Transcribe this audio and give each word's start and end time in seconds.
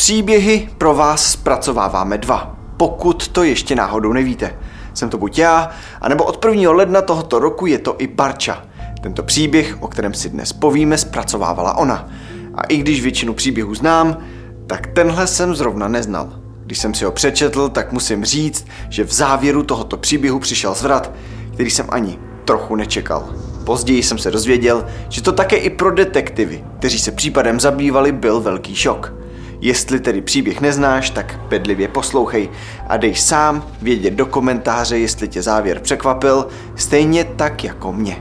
Příběhy 0.00 0.68
pro 0.78 0.94
vás 0.94 1.32
zpracováváme 1.32 2.18
dva, 2.18 2.56
pokud 2.76 3.28
to 3.28 3.42
ještě 3.42 3.74
náhodou 3.74 4.12
nevíte. 4.12 4.58
Jsem 4.94 5.08
to 5.08 5.18
buď 5.18 5.38
já, 5.38 5.70
anebo 6.00 6.24
od 6.24 6.44
1. 6.44 6.72
ledna 6.72 7.02
tohoto 7.02 7.38
roku 7.38 7.66
je 7.66 7.78
to 7.78 7.94
i 7.98 8.06
Barča. 8.06 8.62
Tento 9.02 9.22
příběh, 9.22 9.82
o 9.82 9.88
kterém 9.88 10.14
si 10.14 10.28
dnes 10.28 10.52
povíme, 10.52 10.98
zpracovávala 10.98 11.76
ona. 11.76 12.08
A 12.54 12.62
i 12.62 12.76
když 12.76 13.02
většinu 13.02 13.34
příběhů 13.34 13.74
znám, 13.74 14.18
tak 14.66 14.86
tenhle 14.86 15.26
jsem 15.26 15.54
zrovna 15.54 15.88
neznal. 15.88 16.32
Když 16.64 16.78
jsem 16.78 16.94
si 16.94 17.04
ho 17.04 17.12
přečetl, 17.12 17.68
tak 17.68 17.92
musím 17.92 18.24
říct, 18.24 18.66
že 18.88 19.04
v 19.04 19.12
závěru 19.12 19.62
tohoto 19.62 19.96
příběhu 19.96 20.38
přišel 20.38 20.74
zvrat, 20.74 21.12
který 21.54 21.70
jsem 21.70 21.86
ani 21.88 22.18
trochu 22.44 22.76
nečekal. 22.76 23.34
Později 23.64 24.02
jsem 24.02 24.18
se 24.18 24.30
dozvěděl, 24.30 24.86
že 25.08 25.22
to 25.22 25.32
také 25.32 25.56
i 25.56 25.70
pro 25.70 25.90
detektivy, 25.90 26.64
kteří 26.78 26.98
se 26.98 27.12
případem 27.12 27.60
zabývali, 27.60 28.12
byl 28.12 28.40
velký 28.40 28.76
šok. 28.76 29.20
Jestli 29.60 30.00
tedy 30.00 30.20
příběh 30.20 30.60
neznáš, 30.60 31.10
tak 31.10 31.40
bedlivě 31.48 31.88
poslouchej 31.88 32.48
a 32.88 32.96
dej 32.96 33.14
sám 33.14 33.66
vědět 33.82 34.14
do 34.14 34.26
komentáře, 34.26 34.98
jestli 34.98 35.28
tě 35.28 35.42
závěr 35.42 35.80
překvapil, 35.80 36.46
stejně 36.76 37.24
tak 37.24 37.64
jako 37.64 37.92
mě. 37.92 38.16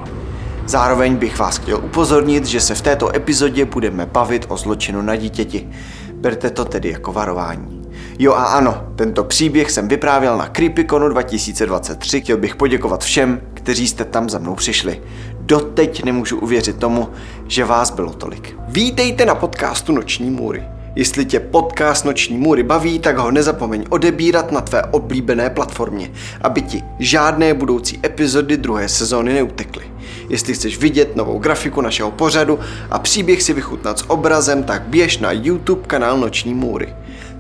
Zároveň 0.65 1.15
bych 1.15 1.39
vás 1.39 1.57
chtěl 1.57 1.77
upozornit, 1.77 2.45
že 2.45 2.59
se 2.59 2.75
v 2.75 2.81
této 2.81 3.15
epizodě 3.15 3.65
budeme 3.65 4.05
bavit 4.05 4.45
o 4.47 4.57
zločinu 4.57 5.01
na 5.01 5.15
dítěti. 5.15 5.69
Berte 6.13 6.49
to 6.49 6.65
tedy 6.65 6.89
jako 6.89 7.13
varování. 7.13 7.81
Jo 8.19 8.33
a 8.33 8.43
ano, 8.43 8.83
tento 8.95 9.23
příběh 9.23 9.71
jsem 9.71 9.87
vyprávěl 9.87 10.37
na 10.37 10.47
Creepyconu 10.47 11.09
2023. 11.09 12.21
Chtěl 12.21 12.37
bych 12.37 12.55
poděkovat 12.55 13.03
všem, 13.03 13.41
kteří 13.53 13.87
jste 13.87 14.05
tam 14.05 14.29
za 14.29 14.39
mnou 14.39 14.55
přišli. 14.55 15.01
Doteď 15.39 16.03
nemůžu 16.03 16.39
uvěřit 16.39 16.77
tomu, 16.77 17.09
že 17.47 17.65
vás 17.65 17.91
bylo 17.91 18.13
tolik. 18.13 18.55
Vítejte 18.67 19.25
na 19.25 19.35
podcastu 19.35 19.91
Noční 19.91 20.29
můry. 20.29 20.63
Jestli 20.95 21.25
tě 21.25 21.39
podcast 21.39 22.05
Noční 22.05 22.37
můry 22.37 22.63
baví, 22.63 22.99
tak 22.99 23.17
ho 23.17 23.31
nezapomeň 23.31 23.85
odebírat 23.89 24.51
na 24.51 24.61
tvé 24.61 24.83
oblíbené 24.83 25.49
platformě, 25.49 26.11
aby 26.41 26.61
ti 26.61 26.83
žádné 26.99 27.53
budoucí 27.53 27.99
epizody 28.05 28.57
druhé 28.57 28.89
sezóny 28.89 29.33
neutekly. 29.33 29.83
Jestli 30.29 30.53
chceš 30.53 30.77
vidět 30.77 31.15
novou 31.15 31.39
grafiku 31.39 31.81
našeho 31.81 32.11
pořadu 32.11 32.59
a 32.89 32.99
příběh 32.99 33.43
si 33.43 33.53
vychutnat 33.53 33.99
s 33.99 34.09
obrazem, 34.09 34.63
tak 34.63 34.81
běž 34.81 35.17
na 35.17 35.31
YouTube 35.31 35.81
kanál 35.87 36.17
Noční 36.17 36.53
můry. 36.53 36.95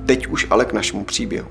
Teď 0.05 0.27
už 0.27 0.47
ale 0.49 0.65
k 0.65 0.73
našemu 0.73 1.03
příběhu. 1.03 1.47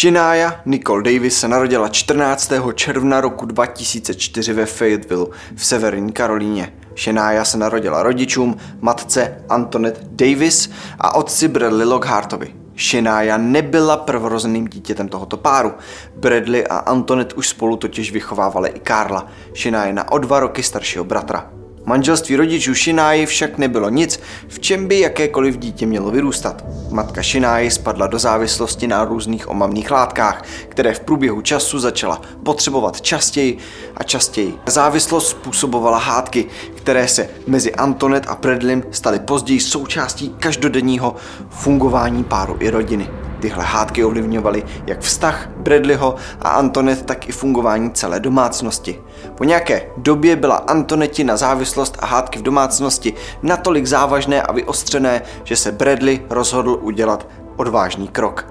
Shania 0.00 0.60
Nicole 0.66 1.02
Davis 1.02 1.40
se 1.40 1.48
narodila 1.48 1.88
14. 1.88 2.52
června 2.74 3.20
roku 3.20 3.46
2004 3.46 4.52
ve 4.52 4.66
Fayetteville 4.66 5.26
v 5.54 5.66
severní 5.66 6.12
Karolíně. 6.12 6.72
Shania 7.00 7.44
se 7.44 7.58
narodila 7.58 8.02
rodičům, 8.02 8.56
matce 8.80 9.44
Antoinette 9.48 10.00
Davis 10.10 10.70
a 10.98 11.14
otci 11.14 11.48
Bradley 11.48 11.88
Lockhartovi. 11.88 12.54
Shania 12.78 13.36
nebyla 13.36 13.96
prvorozeným 13.96 14.68
dítětem 14.68 15.08
tohoto 15.08 15.36
páru. 15.36 15.72
Bradley 16.16 16.66
a 16.66 16.76
Antoinette 16.76 17.34
už 17.34 17.48
spolu 17.48 17.76
totiž 17.76 18.12
vychovávali 18.12 18.68
i 18.68 18.80
Karla, 18.80 19.26
Shania 19.56 19.92
na 19.92 20.12
o 20.12 20.18
dva 20.18 20.40
roky 20.40 20.62
staršího 20.62 21.04
bratra. 21.04 21.59
Manželství 21.90 22.36
rodičů 22.36 22.74
Šináji 22.74 23.26
však 23.26 23.58
nebylo 23.58 23.90
nic, 23.90 24.20
v 24.48 24.60
čem 24.60 24.88
by 24.88 25.00
jakékoliv 25.00 25.58
dítě 25.58 25.86
mělo 25.86 26.10
vyrůstat. 26.10 26.64
Matka 26.90 27.22
Šináji 27.22 27.70
spadla 27.70 28.06
do 28.06 28.18
závislosti 28.18 28.86
na 28.86 29.04
různých 29.04 29.48
omamných 29.48 29.90
látkách, 29.90 30.44
které 30.68 30.94
v 30.94 31.00
průběhu 31.00 31.40
času 31.40 31.78
začala 31.78 32.22
potřebovat 32.44 33.00
častěji 33.00 33.58
a 33.96 34.02
častěji. 34.02 34.54
Závislost 34.66 35.28
způsobovala 35.28 35.98
hádky, 35.98 36.46
které 36.74 37.08
se 37.08 37.28
mezi 37.46 37.74
Antonet 37.74 38.24
a 38.28 38.34
Predlim 38.34 38.84
staly 38.90 39.18
později 39.18 39.60
součástí 39.60 40.34
každodenního 40.38 41.16
fungování 41.50 42.24
páru 42.24 42.56
i 42.60 42.70
rodiny. 42.70 43.08
Tyhle 43.40 43.64
hádky 43.64 44.04
ovlivňovaly 44.04 44.62
jak 44.86 45.00
vztah 45.00 45.48
Bradleyho 45.56 46.14
a 46.40 46.48
Antonet, 46.48 47.06
tak 47.06 47.28
i 47.28 47.32
fungování 47.32 47.90
celé 47.90 48.20
domácnosti. 48.20 49.00
Po 49.34 49.44
nějaké 49.44 49.82
době 49.96 50.36
byla 50.36 50.56
Antoneti 50.56 51.24
na 51.24 51.36
závislost 51.36 51.96
a 52.00 52.06
hádky 52.06 52.38
v 52.38 52.42
domácnosti 52.42 53.14
natolik 53.42 53.86
závažné 53.86 54.42
a 54.42 54.52
vyostřené, 54.52 55.22
že 55.44 55.56
se 55.56 55.72
Bradley 55.72 56.20
rozhodl 56.30 56.78
udělat 56.82 57.26
odvážný 57.56 58.08
krok. 58.08 58.46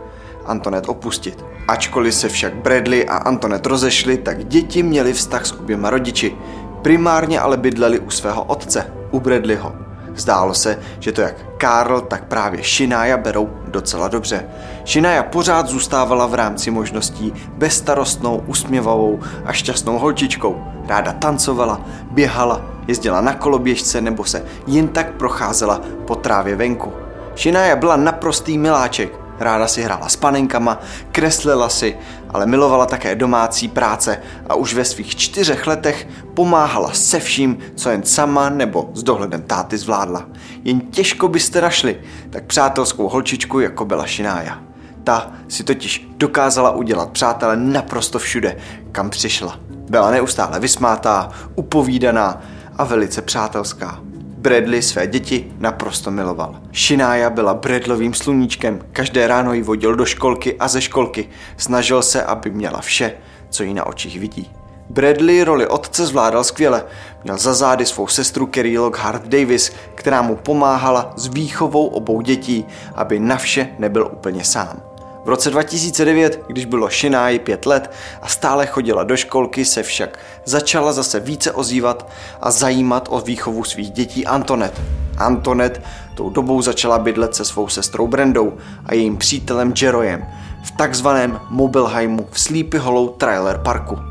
Antonet 0.45 0.89
opustit. 0.89 1.45
Ačkoliv 1.67 2.15
se 2.15 2.29
však 2.29 2.55
Bradley 2.55 3.05
a 3.09 3.17
Antonet 3.17 3.65
rozešli, 3.65 4.17
tak 4.17 4.45
děti 4.45 4.83
měly 4.83 5.13
vztah 5.13 5.45
s 5.45 5.51
oběma 5.51 5.89
rodiči. 5.89 6.35
Primárně 6.81 7.39
ale 7.39 7.57
bydleli 7.57 7.99
u 7.99 8.09
svého 8.09 8.43
otce, 8.43 8.93
u 9.11 9.19
Bradleyho. 9.19 9.88
Zdálo 10.15 10.53
se, 10.53 10.79
že 10.99 11.11
to 11.11 11.21
jak 11.21 11.35
Karl, 11.57 12.01
tak 12.01 12.23
právě 12.25 12.63
Shania 12.63 13.17
berou 13.17 13.49
docela 13.67 14.07
dobře. 14.07 14.45
Shania 14.85 15.23
pořád 15.23 15.67
zůstávala 15.67 16.27
v 16.27 16.33
rámci 16.33 16.71
možností 16.71 17.33
bezstarostnou, 17.57 18.43
usměvavou 18.47 19.19
a 19.45 19.53
šťastnou 19.53 19.99
holčičkou. 19.99 20.63
Ráda 20.87 21.11
tancovala, 21.11 21.81
běhala, 22.11 22.61
jezdila 22.87 23.21
na 23.21 23.33
koloběžce 23.33 24.01
nebo 24.01 24.25
se 24.25 24.45
jen 24.67 24.87
tak 24.87 25.11
procházela 25.11 25.81
po 26.07 26.15
trávě 26.15 26.55
venku. 26.55 26.93
Shania 27.37 27.75
byla 27.75 27.95
naprostý 27.95 28.57
miláček, 28.57 29.18
Ráda 29.39 29.67
si 29.67 29.81
hrála 29.81 30.09
s 30.09 30.15
panenkama, 30.15 30.79
kreslila 31.11 31.69
si, 31.69 31.97
ale 32.29 32.45
milovala 32.45 32.85
také 32.85 33.15
domácí 33.15 33.67
práce 33.67 34.21
a 34.49 34.55
už 34.55 34.73
ve 34.73 34.85
svých 34.85 35.15
čtyřech 35.15 35.67
letech 35.67 36.07
pomáhala 36.33 36.91
se 36.93 37.19
vším, 37.19 37.57
co 37.75 37.89
jen 37.89 38.03
sama 38.03 38.49
nebo 38.49 38.89
s 38.93 39.03
dohledem 39.03 39.41
táty 39.41 39.77
zvládla. 39.77 40.25
Jen 40.63 40.81
těžko 40.81 41.27
byste 41.27 41.61
našli 41.61 42.01
tak 42.29 42.43
přátelskou 42.43 43.09
holčičku, 43.09 43.59
jako 43.59 43.85
byla 43.85 44.05
Šinája. 44.05 44.59
Ta 45.03 45.31
si 45.47 45.63
totiž 45.63 46.09
dokázala 46.17 46.71
udělat 46.71 47.09
přátele 47.09 47.57
naprosto 47.57 48.19
všude, 48.19 48.57
kam 48.91 49.09
přišla. 49.09 49.59
Byla 49.69 50.11
neustále 50.11 50.59
vysmátá, 50.59 51.29
upovídaná 51.55 52.41
a 52.77 52.83
velice 52.83 53.21
přátelská. 53.21 54.08
Bradley 54.39 54.81
své 54.81 55.07
děti 55.07 55.51
naprosto 55.57 56.11
miloval. 56.11 56.55
Shinája 56.73 57.29
byla 57.29 57.53
Bradlovým 57.53 58.13
sluníčkem, 58.13 58.79
každé 58.93 59.27
ráno 59.27 59.53
ji 59.53 59.61
vodil 59.61 59.95
do 59.95 60.05
školky 60.05 60.55
a 60.59 60.67
ze 60.67 60.81
školky. 60.81 61.29
Snažil 61.57 62.01
se, 62.01 62.23
aby 62.23 62.49
měla 62.49 62.81
vše, 62.81 63.13
co 63.49 63.63
jí 63.63 63.73
na 63.73 63.87
očích 63.87 64.19
vidí. 64.19 64.51
Bradley 64.89 65.43
roli 65.43 65.67
otce 65.67 66.05
zvládal 66.05 66.43
skvěle. 66.43 66.85
Měl 67.23 67.37
za 67.37 67.53
zády 67.53 67.85
svou 67.85 68.07
sestru 68.07 68.45
Kerry 68.45 68.77
Lockhart 68.77 69.27
Davis, 69.27 69.71
která 69.95 70.21
mu 70.21 70.35
pomáhala 70.35 71.13
s 71.15 71.27
výchovou 71.27 71.87
obou 71.87 72.21
dětí, 72.21 72.65
aby 72.95 73.19
na 73.19 73.37
vše 73.37 73.69
nebyl 73.79 74.09
úplně 74.13 74.43
sám. 74.43 74.81
V 75.25 75.29
roce 75.29 75.49
2009, 75.49 76.43
když 76.47 76.65
bylo 76.65 76.89
Shináji 76.89 77.39
pět 77.39 77.65
let 77.65 77.91
a 78.21 78.27
stále 78.27 78.65
chodila 78.65 79.03
do 79.03 79.17
školky, 79.17 79.65
se 79.65 79.83
však 79.83 80.19
začala 80.45 80.93
zase 80.93 81.19
více 81.19 81.51
ozývat 81.51 82.09
a 82.41 82.51
zajímat 82.51 83.07
o 83.11 83.19
výchovu 83.19 83.63
svých 83.63 83.91
dětí 83.91 84.25
Antonet. 84.25 84.81
Antonet 85.17 85.81
tou 86.15 86.29
dobou 86.29 86.61
začala 86.61 86.99
bydlet 86.99 87.35
se 87.35 87.45
svou 87.45 87.67
sestrou 87.67 88.07
Brendou 88.07 88.53
a 88.85 88.93
jejím 88.93 89.17
přítelem 89.17 89.73
Jeroyem 89.81 90.25
v 90.63 90.71
takzvaném 90.71 91.39
Mobilheimu 91.49 92.27
v 92.31 92.39
Sleepy 92.39 92.77
Hollow 92.77 93.09
Trailer 93.09 93.57
Parku. 93.57 94.08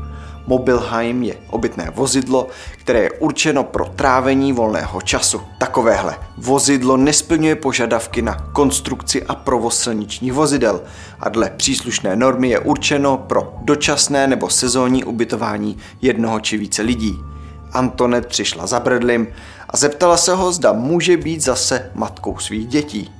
Mobilheim 0.49 1.23
je 1.23 1.35
obytné 1.49 1.91
vozidlo, 1.95 2.47
které 2.77 2.99
je 2.99 3.11
určeno 3.11 3.63
pro 3.63 3.85
trávení 3.85 4.53
volného 4.53 5.01
času. 5.01 5.41
Takovéhle 5.59 6.15
vozidlo 6.37 6.97
nesplňuje 6.97 7.55
požadavky 7.55 8.21
na 8.21 8.35
konstrukci 8.35 9.23
a 9.23 9.35
provoz 9.35 9.79
silničních 9.79 10.33
vozidel 10.33 10.81
a 11.19 11.29
dle 11.29 11.49
příslušné 11.57 12.15
normy 12.15 12.49
je 12.49 12.59
určeno 12.59 13.17
pro 13.17 13.53
dočasné 13.61 14.27
nebo 14.27 14.49
sezónní 14.49 15.03
ubytování 15.03 15.77
jednoho 16.01 16.39
či 16.39 16.57
více 16.57 16.81
lidí. 16.81 17.19
Antonet 17.73 18.25
přišla 18.25 18.67
za 18.67 18.79
Bradleym 18.79 19.27
a 19.69 19.77
zeptala 19.77 20.17
se 20.17 20.35
ho, 20.35 20.51
zda 20.51 20.73
může 20.73 21.17
být 21.17 21.41
zase 21.41 21.91
matkou 21.95 22.37
svých 22.37 22.67
dětí. 22.67 23.18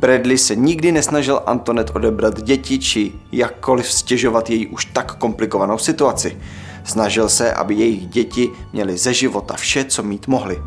Bradley 0.00 0.38
se 0.38 0.56
nikdy 0.56 0.92
nesnažil 0.92 1.42
Antonet 1.46 1.90
odebrat 1.94 2.42
děti 2.42 2.78
či 2.78 3.12
jakkoliv 3.32 3.92
stěžovat 3.92 4.50
její 4.50 4.66
už 4.66 4.84
tak 4.84 5.14
komplikovanou 5.14 5.78
situaci. 5.78 6.38
Snažil 6.84 7.28
se, 7.28 7.52
aby 7.52 7.74
jejich 7.74 8.06
děti 8.06 8.50
měly 8.72 8.98
ze 8.98 9.14
života 9.14 9.54
vše, 9.54 9.84
co 9.84 10.02
mít 10.02 10.26
mohly. 10.26 10.62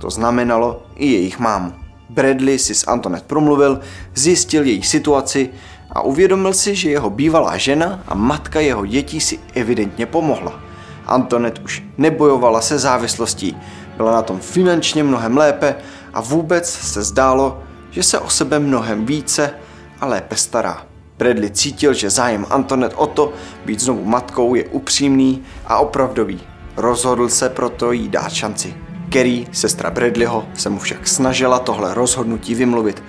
To 0.00 0.10
znamenalo 0.10 0.82
i 0.94 1.06
jejich 1.06 1.38
mámu. 1.38 1.72
Bradley 2.10 2.58
si 2.58 2.74
s 2.74 2.88
Antonet 2.88 3.22
promluvil, 3.22 3.80
zjistil 4.14 4.64
její 4.64 4.82
situaci 4.82 5.50
a 5.92 6.02
uvědomil 6.02 6.52
si, 6.52 6.74
že 6.74 6.90
jeho 6.90 7.10
bývalá 7.10 7.56
žena 7.56 8.04
a 8.08 8.14
matka 8.14 8.60
jeho 8.60 8.86
dětí 8.86 9.20
si 9.20 9.38
evidentně 9.54 10.06
pomohla. 10.06 10.60
Antonet 11.06 11.58
už 11.58 11.82
nebojovala 11.98 12.60
se 12.60 12.78
závislostí, 12.78 13.56
byla 13.96 14.12
na 14.12 14.22
tom 14.22 14.40
finančně 14.40 15.02
mnohem 15.04 15.36
lépe 15.36 15.74
a 16.14 16.20
vůbec 16.20 16.70
se 16.70 17.02
zdálo, 17.02 17.62
že 17.96 18.02
se 18.02 18.18
o 18.18 18.30
sebe 18.30 18.58
mnohem 18.58 19.06
více 19.06 19.54
a 20.00 20.06
lépe 20.06 20.36
stará. 20.36 20.86
Bradley 21.18 21.50
cítil, 21.50 21.94
že 21.94 22.10
zájem 22.10 22.46
Antonet 22.50 22.92
o 22.96 23.06
to 23.06 23.32
být 23.64 23.80
znovu 23.80 24.04
matkou 24.04 24.54
je 24.54 24.64
upřímný 24.64 25.42
a 25.66 25.78
opravdový. 25.78 26.40
Rozhodl 26.76 27.28
se 27.28 27.48
proto 27.48 27.92
jí 27.92 28.08
dát 28.08 28.32
šanci. 28.32 28.74
Kerry, 29.08 29.46
sestra 29.52 29.90
Bradleyho, 29.90 30.48
se 30.54 30.70
mu 30.70 30.78
však 30.78 31.08
snažila 31.08 31.58
tohle 31.58 31.94
rozhodnutí 31.94 32.54
vymluvit. 32.54 33.02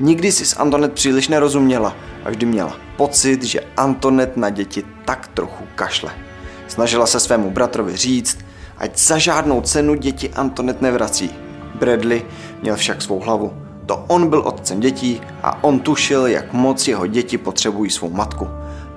Nikdy 0.00 0.32
si 0.32 0.46
s 0.46 0.56
Antonet 0.56 0.92
příliš 0.92 1.28
nerozuměla 1.28 1.96
a 2.24 2.30
vždy 2.30 2.46
měla 2.46 2.76
pocit, 2.96 3.42
že 3.42 3.60
Antonet 3.76 4.36
na 4.36 4.50
děti 4.50 4.82
tak 5.04 5.28
trochu 5.28 5.64
kašle. 5.74 6.12
Snažila 6.68 7.06
se 7.06 7.20
svému 7.20 7.50
bratrovi 7.50 7.96
říct, 7.96 8.38
ať 8.78 8.98
za 8.98 9.18
žádnou 9.18 9.60
cenu 9.60 9.94
děti 9.94 10.30
Antonet 10.30 10.82
nevrací. 10.82 11.30
Bradley 11.74 12.22
měl 12.62 12.76
však 12.76 13.02
svou 13.02 13.20
hlavu. 13.20 13.69
To 13.90 14.04
on 14.08 14.28
byl 14.28 14.40
otcem 14.40 14.80
dětí 14.80 15.20
a 15.42 15.64
on 15.64 15.80
tušil, 15.80 16.26
jak 16.26 16.52
moc 16.52 16.88
jeho 16.88 17.06
děti 17.06 17.38
potřebují 17.38 17.90
svou 17.90 18.10
matku. 18.10 18.48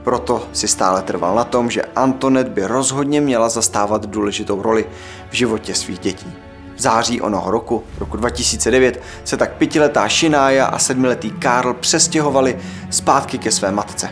Proto 0.04 0.48
si 0.54 0.68
stále 0.68 1.02
trval 1.02 1.36
na 1.36 1.44
tom, 1.44 1.70
že 1.70 1.82
Antonet 1.82 2.48
by 2.48 2.68
rozhodně 2.68 3.22
měla 3.22 3.50
zastávat 3.50 4.06
důležitou 4.06 4.62
roli 4.62 4.86
v 5.30 5.34
životě 5.34 5.76
svých 5.76 6.00
dětí. 6.00 6.34
V 6.76 6.82
září 6.82 7.22
onoho 7.22 7.52
roku, 7.52 7.84
roku 7.98 8.18
2009, 8.18 9.02
se 9.24 9.38
tak 9.38 9.54
pětiletá 9.54 10.08
Shinája 10.10 10.66
a 10.66 10.80
sedmiletý 10.80 11.32
Karl 11.32 11.74
přestěhovali 11.74 12.60
zpátky 12.90 13.38
ke 13.38 13.52
své 13.52 13.72
matce. 13.72 14.10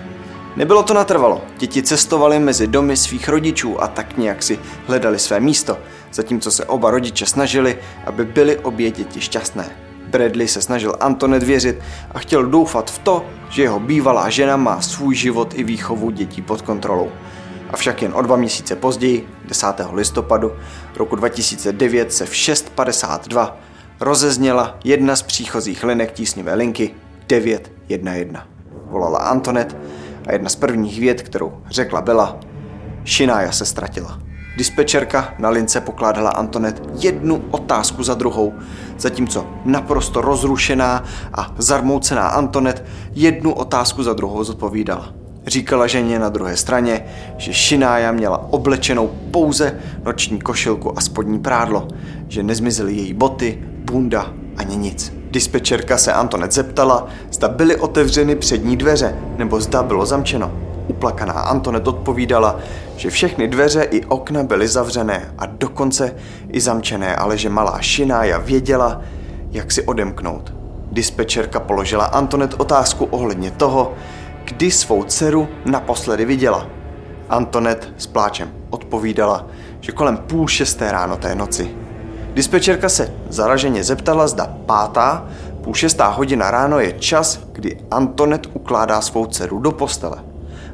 Nebylo 0.55 0.83
to 0.83 0.93
natrvalo, 0.93 1.41
děti 1.57 1.83
cestovali 1.83 2.39
mezi 2.39 2.67
domy 2.67 2.97
svých 2.97 3.29
rodičů 3.29 3.83
a 3.83 3.87
tak 3.87 4.17
nějak 4.17 4.43
si 4.43 4.59
hledali 4.87 5.19
své 5.19 5.39
místo, 5.39 5.77
zatímco 6.13 6.51
se 6.51 6.65
oba 6.65 6.91
rodiče 6.91 7.25
snažili, 7.25 7.77
aby 8.05 8.25
byly 8.25 8.57
obě 8.57 8.91
děti 8.91 9.21
šťastné. 9.21 9.90
Bradley 10.11 10.47
se 10.47 10.61
snažil 10.61 10.95
Antonet 10.99 11.43
věřit 11.43 11.79
a 12.11 12.19
chtěl 12.19 12.45
doufat 12.45 12.91
v 12.91 12.99
to, 12.99 13.25
že 13.49 13.61
jeho 13.61 13.79
bývalá 13.79 14.29
žena 14.29 14.57
má 14.57 14.81
svůj 14.81 15.15
život 15.15 15.53
i 15.55 15.63
výchovu 15.63 16.11
dětí 16.11 16.41
pod 16.41 16.61
kontrolou. 16.61 17.11
Avšak 17.69 18.01
jen 18.01 18.11
o 18.15 18.21
dva 18.21 18.35
měsíce 18.35 18.75
později, 18.75 19.27
10. 19.45 19.67
listopadu 19.93 20.51
roku 20.97 21.15
2009 21.15 22.13
se 22.13 22.25
v 22.25 22.31
6.52 22.31 23.53
rozezněla 23.99 24.77
jedna 24.83 25.15
z 25.15 25.21
příchozích 25.21 25.83
linek 25.83 26.11
tísňové 26.11 26.53
linky 26.53 26.95
911. 27.27 28.47
Volala 28.85 29.19
Antonet 29.19 29.77
a 30.27 30.33
jedna 30.33 30.49
z 30.49 30.55
prvních 30.55 30.99
věd, 30.99 31.21
kterou 31.21 31.61
řekla 31.69 32.01
byla 32.01 32.39
Šinája 33.03 33.51
se 33.51 33.65
ztratila. 33.65 34.30
Dispečerka 34.57 35.33
na 35.39 35.49
lince 35.49 35.81
pokládala 35.81 36.29
Antonet 36.29 36.83
jednu 36.99 37.43
otázku 37.51 38.03
za 38.03 38.13
druhou, 38.13 38.53
zatímco 38.97 39.47
naprosto 39.65 40.21
rozrušená 40.21 41.03
a 41.33 41.53
zarmoucená 41.57 42.27
Antonet 42.27 42.85
jednu 43.15 43.53
otázku 43.53 44.03
za 44.03 44.13
druhou 44.13 44.43
zodpovídala. 44.43 45.13
Říkala 45.47 45.87
ženě 45.87 46.19
na 46.19 46.29
druhé 46.29 46.57
straně, 46.57 47.05
že 47.37 47.53
Šinája 47.53 48.11
měla 48.11 48.53
oblečenou 48.53 49.11
pouze 49.31 49.79
noční 50.05 50.41
košilku 50.41 50.97
a 50.97 51.01
spodní 51.01 51.39
prádlo, 51.39 51.87
že 52.27 52.43
nezmizely 52.43 52.93
její 52.93 53.13
boty, 53.13 53.63
bunda 53.85 54.33
ani 54.57 54.75
nic. 54.77 55.13
Dispečerka 55.31 55.97
se 55.97 56.13
Antonet 56.13 56.51
zeptala, 56.51 57.07
zda 57.31 57.47
byly 57.47 57.75
otevřeny 57.75 58.35
přední 58.35 58.77
dveře, 58.77 59.15
nebo 59.37 59.61
zda 59.61 59.83
bylo 59.83 60.05
zamčeno. 60.05 60.70
Uplakaná 60.87 61.33
Antonet 61.33 61.87
odpovídala, 61.87 62.59
že 62.95 63.09
všechny 63.09 63.47
dveře 63.47 63.83
i 63.83 64.05
okna 64.05 64.43
byly 64.43 64.67
zavřené 64.67 65.33
a 65.37 65.45
dokonce 65.45 66.15
i 66.49 66.61
zamčené, 66.61 67.15
ale 67.15 67.37
že 67.37 67.49
malá 67.49 67.81
Šinája 67.81 68.37
věděla, 68.37 69.01
jak 69.51 69.71
si 69.71 69.83
odemknout. 69.83 70.53
Dispečerka 70.91 71.59
položila 71.59 72.05
Antonet 72.05 72.53
otázku 72.57 73.05
ohledně 73.05 73.51
toho, 73.51 73.93
kdy 74.43 74.71
svou 74.71 75.03
dceru 75.03 75.47
naposledy 75.65 76.25
viděla. 76.25 76.67
Antonet 77.29 77.93
s 77.97 78.07
pláčem 78.07 78.51
odpovídala, 78.69 79.47
že 79.79 79.91
kolem 79.91 80.17
půl 80.17 80.47
šesté 80.47 80.91
ráno 80.91 81.17
té 81.17 81.35
noci. 81.35 81.71
Dispečerka 82.33 82.89
se 82.89 83.13
zaraženě 83.29 83.83
zeptala, 83.83 84.27
zda 84.27 84.57
pátá, 84.65 85.25
půl 85.61 85.73
šestá 85.73 86.07
hodina 86.07 86.51
ráno 86.51 86.79
je 86.79 86.91
čas, 86.91 87.39
kdy 87.51 87.79
Antonet 87.91 88.47
ukládá 88.53 89.01
svou 89.01 89.25
dceru 89.25 89.59
do 89.59 89.71
postele. 89.71 90.30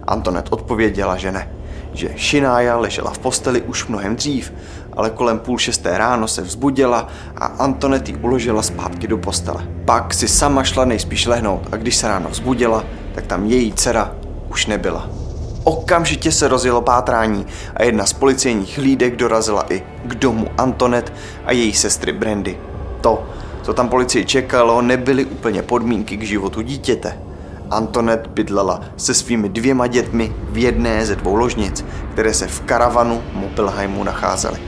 Antonet 0.07 0.47
odpověděla, 0.49 1.17
že 1.17 1.31
ne, 1.31 1.51
že 1.93 2.09
Šinája 2.15 2.77
ležela 2.77 3.11
v 3.11 3.19
posteli 3.19 3.61
už 3.61 3.87
mnohem 3.87 4.15
dřív, 4.15 4.53
ale 4.93 5.09
kolem 5.09 5.39
půl 5.39 5.57
šesté 5.57 5.97
ráno 5.97 6.27
se 6.27 6.41
vzbudila 6.41 7.07
a 7.35 7.45
Antonet 7.45 8.09
ji 8.09 8.15
uložila 8.15 8.61
zpátky 8.61 9.07
do 9.07 9.17
postele. 9.17 9.67
Pak 9.85 10.13
si 10.13 10.27
sama 10.27 10.63
šla 10.63 10.85
nejspíš 10.85 11.25
lehnout 11.25 11.61
a 11.71 11.75
když 11.75 11.95
se 11.95 12.07
ráno 12.07 12.29
vzbudila, 12.29 12.83
tak 13.15 13.27
tam 13.27 13.45
její 13.45 13.73
dcera 13.73 14.15
už 14.49 14.65
nebyla. 14.65 15.09
Okamžitě 15.63 16.31
se 16.31 16.47
rozjelo 16.47 16.81
pátrání 16.81 17.45
a 17.75 17.83
jedna 17.83 18.05
z 18.05 18.13
policejních 18.13 18.77
hlídek 18.77 19.15
dorazila 19.15 19.65
i 19.69 19.83
k 20.05 20.15
domu 20.15 20.47
Antonet 20.57 21.13
a 21.45 21.51
její 21.51 21.73
sestry 21.73 22.11
Brandy. 22.11 22.57
To, 23.01 23.23
co 23.63 23.73
tam 23.73 23.89
policii 23.89 24.25
čekalo, 24.25 24.81
nebyly 24.81 25.25
úplně 25.25 25.61
podmínky 25.61 26.17
k 26.17 26.23
životu 26.23 26.61
dítěte. 26.61 27.26
Antonet 27.71 28.27
bydlela 28.27 28.81
se 28.97 29.13
svými 29.13 29.49
dvěma 29.49 29.87
dětmi 29.87 30.33
v 30.49 30.57
jedné 30.57 31.05
ze 31.05 31.15
dvou 31.15 31.35
ložnic, 31.35 31.85
které 32.11 32.33
se 32.33 32.47
v 32.47 32.61
karavanu 32.61 33.23
Mopelheimu 33.33 34.03
nacházely. 34.03 34.59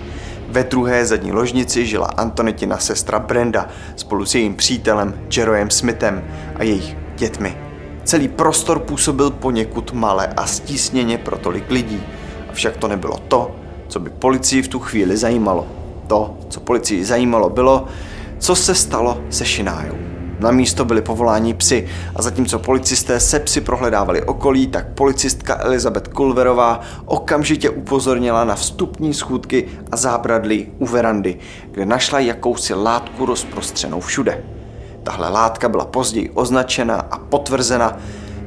Ve 0.50 0.64
druhé 0.64 1.06
zadní 1.06 1.32
ložnici 1.32 1.86
žila 1.86 2.08
Antonetina 2.08 2.78
sestra 2.78 3.20
Brenda 3.20 3.68
spolu 3.96 4.26
s 4.26 4.36
jejím 4.36 4.56
přítelem 4.56 5.14
Jeroem 5.38 5.70
Smithem 5.70 6.24
a 6.56 6.64
jejich 6.64 6.98
dětmi. 7.18 7.58
Celý 8.04 8.28
prostor 8.28 8.80
působil 8.80 9.30
poněkud 9.30 9.94
malé 9.94 10.28
a 10.28 10.46
stísněně 10.46 11.18
pro 11.18 11.38
tolik 11.38 11.72
lidí. 11.72 12.04
Avšak 12.50 12.78
to 12.78 12.88
nebylo 12.88 13.18
to, 13.28 13.56
co 13.88 14.00
by 14.00 14.10
policii 14.10 14.62
v 14.62 14.68
tu 14.68 14.80
chvíli 14.80 15.18
zajímalo. 15.18 15.68
To, 16.08 16.38
co 16.50 16.60
policii 16.60 17.06
zajímalo, 17.06 17.50
bylo, 17.50 17.88
co 18.40 18.56
se 18.56 18.76
stalo 18.76 19.22
se 19.30 19.46
Šinájou. 19.46 20.09
Na 20.40 20.52
místo 20.52 20.86
byli 20.86 21.02
povoláni 21.02 21.54
psy 21.54 21.88
a 22.16 22.22
zatímco 22.22 22.60
policisté 22.60 23.20
se 23.20 23.40
psy 23.40 23.62
prohledávali 23.62 24.24
okolí, 24.24 24.68
tak 24.68 24.88
policistka 24.88 25.58
Elizabeth 25.60 26.08
Kulverová 26.08 26.80
okamžitě 27.06 27.70
upozornila 27.70 28.44
na 28.44 28.56
vstupní 28.56 29.14
schůdky 29.14 29.68
a 29.92 29.98
zábradlí 29.98 30.68
u 30.80 30.86
verandy, 30.86 31.38
kde 31.72 31.86
našla 31.86 32.20
jakousi 32.20 32.74
látku 32.74 33.26
rozprostřenou 33.26 34.00
všude. 34.00 34.44
Tahle 35.04 35.30
látka 35.30 35.70
byla 35.70 35.86
později 35.86 36.30
označena 36.30 36.96
a 36.96 37.18
potvrzena 37.18 37.98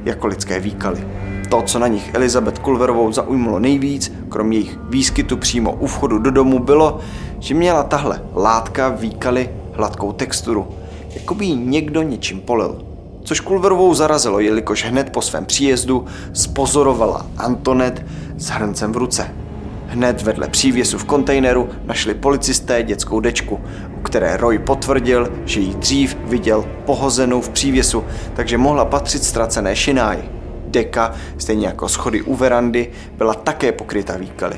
jako 0.05 0.27
lidské 0.27 0.59
výkaly. 0.59 1.07
To, 1.49 1.61
co 1.61 1.79
na 1.79 1.87
nich 1.87 2.13
Elizabeth 2.13 2.59
Kulverovou 2.59 3.11
zaujmulo 3.11 3.59
nejvíc, 3.59 4.13
krom 4.29 4.51
jejich 4.51 4.77
výskytu 4.89 5.37
přímo 5.37 5.71
u 5.71 5.87
vchodu 5.87 6.17
do 6.17 6.31
domu, 6.31 6.59
bylo, 6.59 6.99
že 7.39 7.53
měla 7.53 7.83
tahle 7.83 8.21
látka 8.35 8.89
výkaly 8.89 9.49
hladkou 9.73 10.11
texturu, 10.11 10.67
jako 11.15 11.35
by 11.35 11.47
někdo 11.47 12.01
něčím 12.01 12.41
polil. 12.41 12.85
Což 13.23 13.39
Kulverovou 13.39 13.93
zarazilo, 13.93 14.39
jelikož 14.39 14.85
hned 14.85 15.09
po 15.09 15.21
svém 15.21 15.45
příjezdu 15.45 16.05
spozorovala 16.33 17.25
Antonet 17.37 18.05
s 18.37 18.49
hrncem 18.49 18.91
v 18.93 18.97
ruce. 18.97 19.35
Hned 19.87 20.21
vedle 20.21 20.47
přívěsu 20.47 20.97
v 20.97 21.03
kontejneru 21.03 21.69
našli 21.85 22.13
policisté 22.13 22.83
dětskou 22.83 23.19
dečku, 23.19 23.59
u 23.97 24.01
které 24.01 24.37
Roy 24.37 24.59
potvrdil, 24.59 25.31
že 25.45 25.59
ji 25.59 25.73
dřív 25.73 26.17
viděl 26.25 26.65
pohozenou 26.85 27.41
v 27.41 27.49
přívěsu, 27.49 28.03
takže 28.35 28.57
mohla 28.57 28.85
patřit 28.85 29.23
ztracené 29.23 29.75
šináji. 29.75 30.29
Deka, 30.67 31.13
stejně 31.37 31.67
jako 31.67 31.89
schody 31.89 32.21
u 32.21 32.35
verandy, 32.35 32.91
byla 33.17 33.33
také 33.33 33.71
pokryta 33.71 34.17
výkaly. 34.17 34.55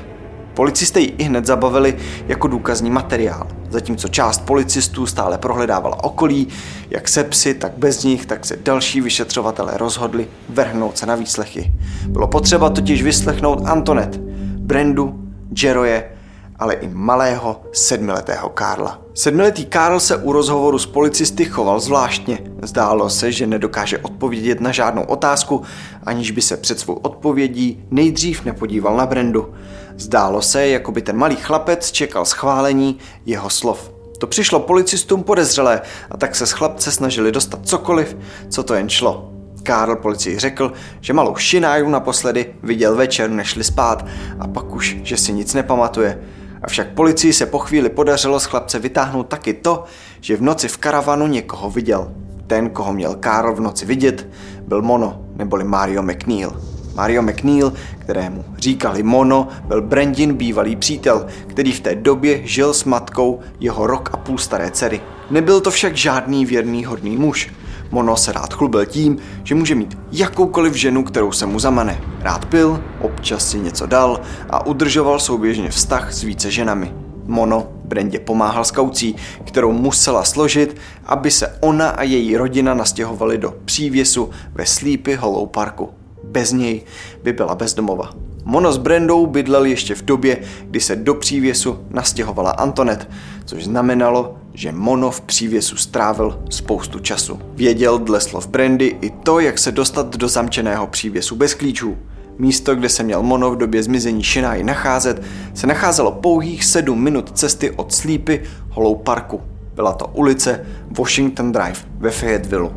Policisté 0.54 1.00
ji 1.00 1.06
i 1.06 1.24
hned 1.24 1.46
zabavili 1.46 1.96
jako 2.28 2.48
důkazní 2.48 2.90
materiál, 2.90 3.46
zatímco 3.70 4.08
část 4.08 4.44
policistů 4.44 5.06
stále 5.06 5.38
prohledávala 5.38 6.04
okolí, 6.04 6.48
jak 6.90 7.08
se 7.08 7.24
psy, 7.24 7.54
tak 7.54 7.72
bez 7.76 8.04
nich, 8.04 8.26
tak 8.26 8.46
se 8.46 8.56
další 8.56 9.00
vyšetřovatelé 9.00 9.72
rozhodli 9.76 10.28
vrhnout 10.48 10.98
se 10.98 11.06
na 11.06 11.14
výslechy. 11.14 11.72
Bylo 12.08 12.28
potřeba 12.28 12.70
totiž 12.70 13.02
vyslechnout 13.02 13.62
Antonet, 13.64 14.16
Brendu, 14.58 15.20
Jeroje, 15.62 16.16
ale 16.58 16.74
i 16.74 16.88
malého 16.88 17.60
sedmiletého 17.72 18.48
Karla. 18.48 18.98
Sedmiletý 19.14 19.64
Karl 19.64 20.00
se 20.00 20.16
u 20.16 20.32
rozhovoru 20.32 20.78
s 20.78 20.86
policisty 20.86 21.44
choval 21.44 21.80
zvláštně. 21.80 22.38
Zdálo 22.62 23.10
se, 23.10 23.32
že 23.32 23.46
nedokáže 23.46 23.98
odpovědět 23.98 24.60
na 24.60 24.72
žádnou 24.72 25.02
otázku, 25.02 25.62
aniž 26.02 26.30
by 26.30 26.42
se 26.42 26.56
před 26.56 26.80
svou 26.80 26.94
odpovědí 26.94 27.84
nejdřív 27.90 28.44
nepodíval 28.44 28.96
na 28.96 29.06
Brendu. 29.06 29.54
Zdálo 29.98 30.42
se, 30.42 30.68
jako 30.68 30.92
by 30.92 31.02
ten 31.02 31.16
malý 31.16 31.36
chlapec 31.36 31.90
čekal 31.90 32.24
schválení 32.24 32.98
jeho 33.26 33.50
slov. 33.50 33.92
To 34.18 34.26
přišlo 34.26 34.60
policistům 34.60 35.22
podezřelé 35.22 35.80
a 36.10 36.16
tak 36.16 36.34
se 36.34 36.46
z 36.46 36.52
chlapce 36.52 36.92
snažili 36.92 37.32
dostat 37.32 37.60
cokoliv, 37.68 38.16
co 38.48 38.62
to 38.62 38.74
jen 38.74 38.88
šlo. 38.88 39.32
Karl 39.62 39.96
policii 39.96 40.38
řekl, 40.38 40.72
že 41.00 41.12
malou 41.12 41.36
šináju 41.36 41.88
naposledy 41.88 42.54
viděl 42.62 42.96
večer, 42.96 43.30
než 43.30 43.48
šli 43.48 43.64
spát 43.64 44.06
a 44.40 44.46
pak 44.46 44.74
už, 44.74 44.96
že 45.02 45.16
si 45.16 45.32
nic 45.32 45.54
nepamatuje. 45.54 46.22
Avšak 46.62 46.86
policii 46.86 47.32
se 47.32 47.46
po 47.46 47.58
chvíli 47.58 47.88
podařilo 47.90 48.40
z 48.40 48.44
chlapce 48.44 48.78
vytáhnout 48.78 49.28
taky 49.28 49.54
to, 49.54 49.84
že 50.20 50.36
v 50.36 50.42
noci 50.42 50.68
v 50.68 50.76
karavanu 50.76 51.26
někoho 51.26 51.70
viděl. 51.70 52.12
Ten, 52.46 52.70
koho 52.70 52.92
měl 52.92 53.14
Karl 53.14 53.54
v 53.54 53.60
noci 53.60 53.86
vidět, 53.86 54.28
byl 54.66 54.82
Mono, 54.82 55.20
neboli 55.36 55.64
Mario 55.64 56.02
McNeil. 56.02 56.75
Mario 56.96 57.22
McNeil, 57.22 57.72
kterému 57.98 58.44
říkali 58.58 59.02
Mono, 59.02 59.48
byl 59.66 59.82
Brandin 59.82 60.34
bývalý 60.34 60.76
přítel, 60.76 61.26
který 61.46 61.72
v 61.72 61.80
té 61.80 61.94
době 61.94 62.40
žil 62.44 62.74
s 62.74 62.84
matkou 62.84 63.40
jeho 63.60 63.86
rok 63.86 64.10
a 64.12 64.16
půl 64.16 64.38
staré 64.38 64.70
dcery. 64.70 65.00
Nebyl 65.30 65.60
to 65.60 65.70
však 65.70 65.96
žádný 65.96 66.46
věrný 66.46 66.84
hodný 66.84 67.16
muž. 67.16 67.52
Mono 67.90 68.16
se 68.16 68.32
rád 68.32 68.54
chlubil 68.54 68.86
tím, 68.86 69.18
že 69.44 69.54
může 69.54 69.74
mít 69.74 69.98
jakoukoliv 70.12 70.74
ženu, 70.74 71.04
kterou 71.04 71.32
se 71.32 71.46
mu 71.46 71.58
zamane. 71.58 72.00
Rád 72.20 72.44
pil, 72.44 72.82
občas 73.00 73.50
si 73.50 73.58
něco 73.58 73.86
dal 73.86 74.20
a 74.50 74.66
udržoval 74.66 75.18
souběžně 75.18 75.70
vztah 75.70 76.12
s 76.12 76.22
více 76.22 76.50
ženami. 76.50 76.94
Mono 77.26 77.68
Brendě 77.84 78.18
pomáhal 78.18 78.64
s 78.64 78.70
kaucí, 78.70 79.16
kterou 79.44 79.72
musela 79.72 80.24
složit, 80.24 80.76
aby 81.04 81.30
se 81.30 81.58
ona 81.60 81.88
a 81.88 82.02
její 82.02 82.36
rodina 82.36 82.74
nastěhovali 82.74 83.38
do 83.38 83.54
přívěsu 83.64 84.30
ve 84.54 84.66
Sleepy 84.66 85.14
Hollow 85.14 85.48
Parku. 85.48 85.90
Bez 86.26 86.52
něj 86.52 86.82
by 87.22 87.32
byla 87.32 87.54
bezdomova. 87.54 88.10
Mono 88.44 88.72
s 88.72 88.78
Brendou 88.78 89.26
bydlel 89.26 89.64
ještě 89.64 89.94
v 89.94 90.04
době, 90.04 90.38
kdy 90.64 90.80
se 90.80 90.96
do 90.96 91.14
přívěsu 91.14 91.78
nastěhovala 91.90 92.50
Antonet, 92.50 93.08
což 93.44 93.64
znamenalo, 93.64 94.36
že 94.54 94.72
Mono 94.72 95.10
v 95.10 95.20
přívěsu 95.20 95.76
strávil 95.76 96.42
spoustu 96.50 96.98
času. 96.98 97.38
Věděl 97.54 97.98
dle 97.98 98.20
slov 98.20 98.46
Brandy 98.46 98.96
i 99.00 99.10
to, 99.10 99.40
jak 99.40 99.58
se 99.58 99.72
dostat 99.72 100.16
do 100.16 100.28
zamčeného 100.28 100.86
přívěsu 100.86 101.36
bez 101.36 101.54
klíčů. 101.54 101.96
Místo, 102.38 102.74
kde 102.74 102.88
se 102.88 103.02
měl 103.02 103.22
Mono 103.22 103.50
v 103.50 103.56
době 103.56 103.82
zmizení 103.82 104.22
Shinai 104.22 104.62
nacházet, 104.62 105.22
se 105.54 105.66
nacházelo 105.66 106.12
pouhých 106.12 106.64
sedm 106.64 107.02
minut 107.02 107.38
cesty 107.38 107.70
od 107.70 107.94
Sleepy 107.94 108.42
Hollow 108.70 108.96
Parku. 108.96 109.40
Byla 109.74 109.92
to 109.92 110.06
ulice 110.06 110.66
Washington 110.98 111.52
Drive 111.52 111.78
ve 111.98 112.10
Fayetteville. 112.10 112.70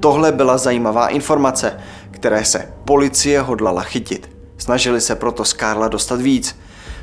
Tohle 0.00 0.32
byla 0.32 0.58
zajímavá 0.58 1.08
informace, 1.08 1.72
které 2.16 2.44
se 2.44 2.72
policie 2.84 3.40
hodlala 3.40 3.82
chytit. 3.82 4.36
Snažili 4.58 5.00
se 5.00 5.14
proto 5.14 5.44
z 5.44 5.52
Karla 5.52 5.88
dostat 5.88 6.20
víc, 6.20 6.58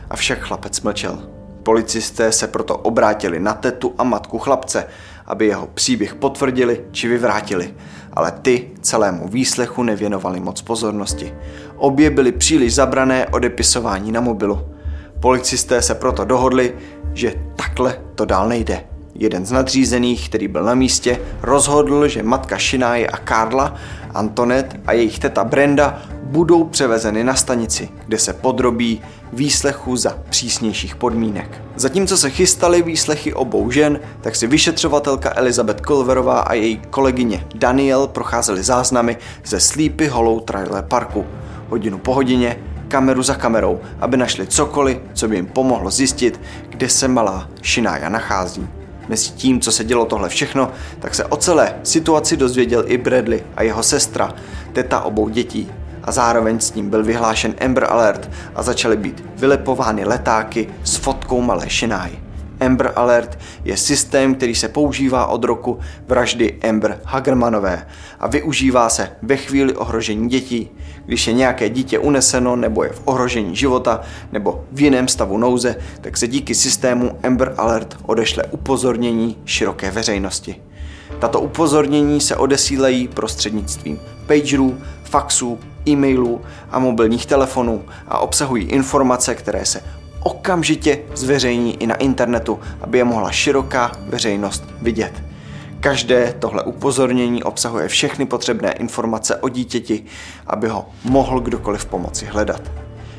avšak 0.09 0.39
chlapec 0.39 0.81
mlčel. 0.81 1.19
Policisté 1.63 2.31
se 2.31 2.47
proto 2.47 2.77
obrátili 2.77 3.39
na 3.39 3.53
tetu 3.53 3.93
a 3.97 4.03
matku 4.03 4.39
chlapce, 4.39 4.85
aby 5.25 5.45
jeho 5.45 5.67
příběh 5.67 6.15
potvrdili 6.15 6.81
či 6.91 7.07
vyvrátili, 7.07 7.73
ale 8.13 8.31
ty 8.31 8.71
celému 8.81 9.27
výslechu 9.27 9.83
nevěnovali 9.83 10.39
moc 10.39 10.61
pozornosti. 10.61 11.33
Obě 11.77 12.09
byly 12.09 12.31
příliš 12.31 12.75
zabrané 12.75 13.27
odepisování 13.27 14.11
na 14.11 14.21
mobilu. 14.21 14.61
Policisté 15.19 15.81
se 15.81 15.95
proto 15.95 16.25
dohodli, 16.25 16.73
že 17.13 17.35
takhle 17.55 18.01
to 18.15 18.25
dál 18.25 18.49
nejde. 18.49 18.83
Jeden 19.15 19.45
z 19.45 19.51
nadřízených, 19.51 20.29
který 20.29 20.47
byl 20.47 20.63
na 20.63 20.75
místě, 20.75 21.19
rozhodl, 21.41 22.07
že 22.07 22.23
matka 22.23 22.57
Šináje 22.57 23.07
a 23.07 23.17
Karla, 23.17 23.75
Antonet 24.13 24.79
a 24.85 24.93
jejich 24.93 25.19
teta 25.19 25.43
Brenda 25.43 26.01
budou 26.23 26.63
převezeny 26.63 27.23
na 27.23 27.35
stanici, 27.35 27.89
kde 28.07 28.17
se 28.17 28.33
podrobí 28.33 29.01
výslechu 29.33 29.95
za 29.95 30.17
přísnějších 30.29 30.95
podmínek. 30.95 31.61
Zatímco 31.75 32.17
se 32.17 32.29
chystaly 32.29 32.81
výslechy 32.81 33.33
obou 33.33 33.71
žen, 33.71 33.99
tak 34.21 34.35
si 34.35 34.47
vyšetřovatelka 34.47 35.33
Elizabeth 35.35 35.81
Culverová 35.81 36.39
a 36.39 36.53
její 36.53 36.81
kolegyně 36.89 37.47
Daniel 37.55 38.07
procházely 38.07 38.63
záznamy 38.63 39.17
ze 39.45 39.59
Sleepy 39.59 40.07
Hollow 40.07 40.39
Trailer 40.39 40.83
Parku. 40.83 41.25
Hodinu 41.69 41.97
po 41.97 42.13
hodině, 42.13 42.57
kameru 42.87 43.23
za 43.23 43.35
kamerou, 43.35 43.79
aby 43.99 44.17
našli 44.17 44.47
cokoliv, 44.47 44.97
co 45.13 45.27
by 45.27 45.35
jim 45.35 45.45
pomohlo 45.45 45.91
zjistit, 45.91 46.41
kde 46.69 46.89
se 46.89 47.07
malá 47.07 47.49
Shinája 47.63 48.09
nachází. 48.09 48.67
Mezi 49.07 49.29
tím, 49.29 49.61
co 49.61 49.71
se 49.71 49.83
dělo 49.83 50.05
tohle 50.05 50.29
všechno, 50.29 50.71
tak 50.99 51.15
se 51.15 51.25
o 51.25 51.37
celé 51.37 51.75
situaci 51.83 52.37
dozvěděl 52.37 52.83
i 52.87 52.97
Bradley 52.97 53.43
a 53.55 53.63
jeho 53.63 53.83
sestra, 53.83 54.33
teta 54.73 55.01
obou 55.01 55.29
dětí, 55.29 55.71
a 56.03 56.11
zároveň 56.11 56.59
s 56.59 56.73
ním 56.73 56.89
byl 56.89 57.03
vyhlášen 57.03 57.55
Amber 57.65 57.83
Alert 57.89 58.29
a 58.55 58.63
začaly 58.63 58.97
být 58.97 59.23
vylepovány 59.35 60.05
letáky 60.05 60.67
s 60.83 60.95
fotkou 60.95 61.41
malé 61.41 61.69
Shinai. 61.69 62.19
Amber 62.65 62.91
Alert 62.95 63.39
je 63.65 63.77
systém, 63.77 64.35
který 64.35 64.55
se 64.55 64.67
používá 64.69 65.25
od 65.25 65.43
roku 65.43 65.79
vraždy 66.07 66.59
Amber 66.69 66.99
Hagermanové 67.03 67.87
a 68.19 68.27
využívá 68.27 68.89
se 68.89 69.09
ve 69.21 69.37
chvíli 69.37 69.73
ohrožení 69.73 70.29
dětí, 70.29 70.69
když 71.05 71.27
je 71.27 71.33
nějaké 71.33 71.69
dítě 71.69 71.99
uneseno 71.99 72.55
nebo 72.55 72.83
je 72.83 72.89
v 72.89 73.01
ohrožení 73.05 73.55
života 73.55 74.01
nebo 74.31 74.65
v 74.71 74.81
jiném 74.81 75.07
stavu 75.07 75.37
nouze, 75.37 75.75
tak 76.01 76.17
se 76.17 76.27
díky 76.27 76.55
systému 76.55 77.19
Amber 77.23 77.53
Alert 77.57 77.97
odešle 78.05 78.43
upozornění 78.43 79.37
široké 79.45 79.91
veřejnosti. 79.91 80.61
Tato 81.19 81.39
upozornění 81.39 82.21
se 82.21 82.35
odesílají 82.35 83.07
prostřednictvím 83.07 83.99
pagerů, 84.27 84.77
faxů, 85.03 85.59
e-mailů 85.87 86.41
a 86.71 86.79
mobilních 86.79 87.25
telefonů 87.25 87.83
a 88.07 88.17
obsahují 88.17 88.63
informace, 88.63 89.35
které 89.35 89.65
se 89.65 89.81
okamžitě 90.23 90.99
zveřejní 91.15 91.83
i 91.83 91.87
na 91.87 91.95
internetu, 91.95 92.59
aby 92.81 92.97
je 92.97 93.03
mohla 93.03 93.31
široká 93.31 93.91
veřejnost 94.07 94.63
vidět. 94.81 95.23
Každé 95.79 96.35
tohle 96.39 96.63
upozornění 96.63 97.43
obsahuje 97.43 97.87
všechny 97.87 98.25
potřebné 98.25 98.71
informace 98.71 99.35
o 99.35 99.49
dítěti, 99.49 100.03
aby 100.47 100.67
ho 100.67 100.89
mohl 101.03 101.39
kdokoliv 101.39 101.85
pomoci 101.85 102.25
hledat. 102.25 102.61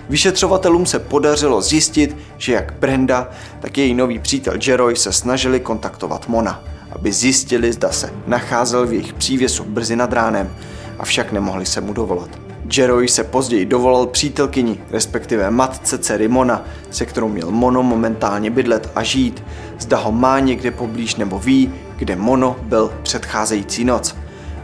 Vyšetřovatelům 0.09 0.87
se 0.87 0.99
podařilo 0.99 1.63
zjistit, 1.63 2.17
že 2.39 2.53
jak 2.53 2.75
Brenda, 2.79 3.29
tak 3.61 3.79
její 3.79 3.95
nový 3.95 4.19
přítel 4.19 4.55
Jeroy 4.67 4.97
se 4.97 5.13
snažili 5.13 5.61
kontaktovat 5.61 6.29
Mona, 6.29 6.63
aby 6.93 7.13
zjistili, 7.13 7.73
zda 7.73 7.93
se 7.93 8.13
nacházel 8.27 8.87
v 8.87 8.93
jejich 8.93 9.13
přívěsu 9.13 9.65
brzy 9.65 9.97
nad 9.97 10.13
ránem, 10.13 10.57
avšak 10.99 11.33
nemohli 11.33 11.67
se 11.67 11.81
mu 11.81 11.93
dovolat. 11.93 12.44
Jeroy 12.73 13.09
se 13.09 13.25
později 13.25 13.67
dovolal 13.67 14.07
přítelkyni, 14.07 14.81
respektive 14.91 15.51
matce 15.51 15.99
dcery 15.99 16.29
Mona, 16.29 16.65
se 16.91 17.07
kterou 17.07 17.29
měl 17.29 17.51
Mono 17.51 17.83
momentálně 17.83 18.51
bydlet 18.51 18.91
a 18.95 19.03
žít. 19.03 19.45
Zda 19.79 19.97
ho 19.97 20.13
má 20.13 20.41
někde 20.41 20.71
poblíž 20.71 21.17
nebo 21.17 21.39
ví, 21.39 21.75
kde 21.97 22.17
Mono 22.17 22.57
byl 22.63 22.93
předcházející 23.03 23.85
noc. 23.85 24.17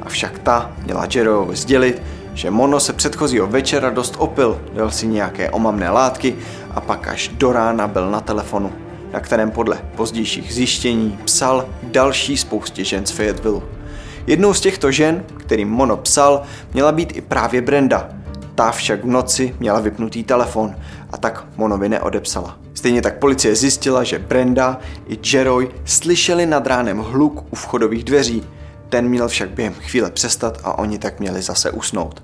Avšak 0.02 0.38
ta 0.38 0.73
měla 0.85 1.07
Jeroyovi 1.14 1.57
sdělit, 1.57 2.02
že 2.35 2.50
Mono 2.50 2.80
se 2.80 2.92
předchozího 2.92 3.47
večera 3.47 3.90
dost 3.90 4.14
opil, 4.19 4.61
dal 4.75 4.90
si 4.90 5.07
nějaké 5.07 5.50
omamné 5.50 5.90
látky 5.90 6.37
a 6.71 6.80
pak 6.80 7.09
až 7.09 7.28
do 7.28 7.52
rána 7.52 7.88
byl 7.88 8.11
na 8.11 8.21
telefonu, 8.21 8.73
na 9.12 9.21
kterém 9.21 9.50
podle 9.50 9.78
pozdějších 9.97 10.54
zjištění 10.54 11.19
psal 11.25 11.69
další 11.83 12.37
spoustě 12.37 12.85
žen 12.85 13.07
z 13.07 13.11
Fayetteville. 13.11 13.79
Jednou 14.27 14.55
z 14.55 14.61
těchto 14.61 14.91
žen, 14.91 15.25
kterým 15.37 15.69
Mono 15.69 15.97
psal, 15.97 16.43
měla 16.75 16.93
být 16.93 17.17
i 17.17 17.21
právě 17.21 17.62
Brenda. 17.62 18.09
Ta 18.55 18.71
však 18.71 19.05
v 19.05 19.07
noci 19.07 19.55
měla 19.61 19.81
vypnutý 19.81 20.25
telefon 20.25 20.77
a 21.11 21.17
tak 21.17 21.47
Monovi 21.57 21.89
neodepsala. 21.89 22.59
Stejně 22.75 23.03
tak 23.03 23.19
policie 23.19 23.57
zjistila, 23.57 24.05
že 24.05 24.19
Brenda 24.19 24.79
i 25.09 25.19
Jeroy 25.33 25.69
slyšeli 25.85 26.47
nad 26.47 26.67
ránem 26.67 26.99
hluk 26.99 27.45
u 27.53 27.57
vchodových 27.57 28.05
dveří. 28.05 28.43
Ten 28.89 29.09
měl 29.09 29.29
však 29.29 29.50
během 29.50 29.75
chvíle 29.75 30.11
přestat 30.11 30.61
a 30.65 30.79
oni 30.79 30.99
tak 30.99 31.21
měli 31.21 31.43
zase 31.43 31.71
usnout. 31.71 32.23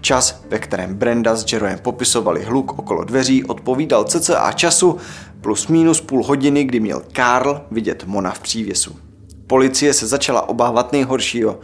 Čas, 0.00 0.42
ve 0.50 0.58
kterém 0.58 0.94
Brenda 0.94 1.36
s 1.36 1.52
Jeroyem 1.52 1.78
popisovali 1.78 2.44
hluk 2.44 2.78
okolo 2.78 3.04
dveří, 3.04 3.44
odpovídal 3.44 4.04
cca 4.04 4.52
času 4.52 4.96
plus 5.40 5.66
minus 5.66 6.00
půl 6.00 6.24
hodiny, 6.24 6.64
kdy 6.64 6.80
měl 6.80 7.02
Karl 7.12 7.60
vidět 7.70 8.04
Mona 8.06 8.30
v 8.30 8.38
přívěsu. 8.38 9.05
Policie 9.46 9.94
se 9.94 10.06
začala 10.06 10.48
obávat 10.48 10.92
nejhoršího. 10.92 11.58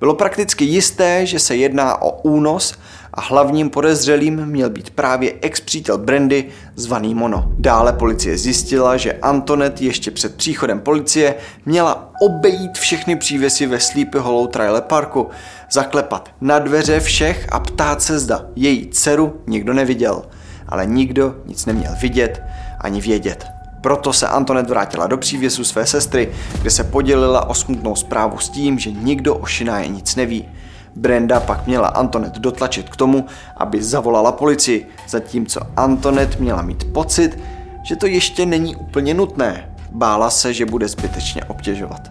Bylo 0.00 0.14
prakticky 0.14 0.64
jisté, 0.64 1.26
že 1.26 1.38
se 1.38 1.56
jedná 1.56 2.02
o 2.02 2.10
únos 2.22 2.74
a 3.14 3.20
hlavním 3.20 3.70
podezřelým 3.70 4.46
měl 4.46 4.70
být 4.70 4.90
právě 4.90 5.32
ex-přítel 5.40 5.98
Brandy 5.98 6.44
zvaný 6.76 7.14
Mono. 7.14 7.52
Dále 7.58 7.92
policie 7.92 8.38
zjistila, 8.38 8.96
že 8.96 9.12
Antonet 9.12 9.82
ještě 9.82 10.10
před 10.10 10.36
příchodem 10.36 10.80
policie 10.80 11.34
měla 11.66 12.12
obejít 12.20 12.78
všechny 12.78 13.16
přívěsy 13.16 13.66
ve 13.66 13.80
Sleepy 13.80 14.18
Hollow 14.18 14.46
Trailer 14.48 14.82
Parku, 14.82 15.30
zaklepat 15.70 16.30
na 16.40 16.58
dveře 16.58 17.00
všech 17.00 17.46
a 17.52 17.60
ptát 17.60 18.02
se 18.02 18.18
zda 18.18 18.46
její 18.56 18.88
dceru 18.88 19.40
nikdo 19.46 19.72
neviděl. 19.72 20.22
Ale 20.68 20.86
nikdo 20.86 21.34
nic 21.46 21.66
neměl 21.66 21.92
vidět 22.00 22.42
ani 22.80 23.00
vědět. 23.00 23.51
Proto 23.82 24.12
se 24.12 24.28
Antonet 24.28 24.68
vrátila 24.68 25.06
do 25.06 25.18
přívěsu 25.18 25.64
své 25.64 25.86
sestry, 25.86 26.32
kde 26.60 26.70
se 26.70 26.84
podělila 26.84 27.48
o 27.48 27.54
smutnou 27.54 27.96
zprávu 27.96 28.38
s 28.38 28.48
tím, 28.48 28.78
že 28.78 28.90
nikdo 28.90 29.34
o 29.34 29.46
Šináje 29.46 29.88
nic 29.88 30.16
neví. 30.16 30.48
Brenda 30.96 31.40
pak 31.40 31.66
měla 31.66 31.88
Antonet 31.88 32.38
dotlačit 32.38 32.88
k 32.88 32.96
tomu, 32.96 33.26
aby 33.56 33.82
zavolala 33.82 34.32
policii, 34.32 34.88
zatímco 35.08 35.60
Antonet 35.76 36.40
měla 36.40 36.62
mít 36.62 36.84
pocit, 36.92 37.38
že 37.82 37.96
to 37.96 38.06
ještě 38.06 38.46
není 38.46 38.76
úplně 38.76 39.14
nutné. 39.14 39.74
Bála 39.90 40.30
se, 40.30 40.54
že 40.54 40.66
bude 40.66 40.88
zbytečně 40.88 41.44
obtěžovat. 41.44 42.10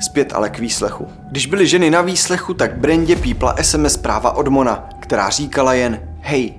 Zpět 0.00 0.32
ale 0.32 0.50
k 0.50 0.58
výslechu. 0.58 1.08
Když 1.30 1.46
byly 1.46 1.66
ženy 1.66 1.90
na 1.90 2.00
výslechu, 2.00 2.54
tak 2.54 2.78
Brendě 2.78 3.16
pípla 3.16 3.56
SMS 3.62 3.92
zpráva 3.92 4.30
od 4.32 4.48
Mona, 4.48 4.88
která 5.00 5.30
říkala 5.30 5.74
jen 5.74 6.00
Hej, 6.20 6.54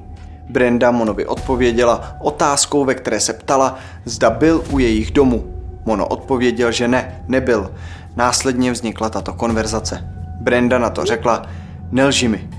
Brenda 0.49 0.91
Monovi 0.91 1.25
odpověděla 1.25 2.15
otázkou, 2.19 2.85
ve 2.85 2.95
které 2.95 3.19
se 3.19 3.33
ptala, 3.33 3.77
zda 4.05 4.29
byl 4.29 4.63
u 4.69 4.79
jejich 4.79 5.11
domu. 5.11 5.53
Mono 5.85 6.07
odpověděl, 6.07 6.71
že 6.71 6.87
ne, 6.87 7.21
nebyl. 7.27 7.71
Následně 8.15 8.71
vznikla 8.71 9.09
tato 9.09 9.33
konverzace. 9.33 10.13
Brenda 10.41 10.79
na 10.79 10.89
to 10.89 11.05
řekla, 11.05 11.45
nelži 11.91 12.27
mi. 12.27 12.49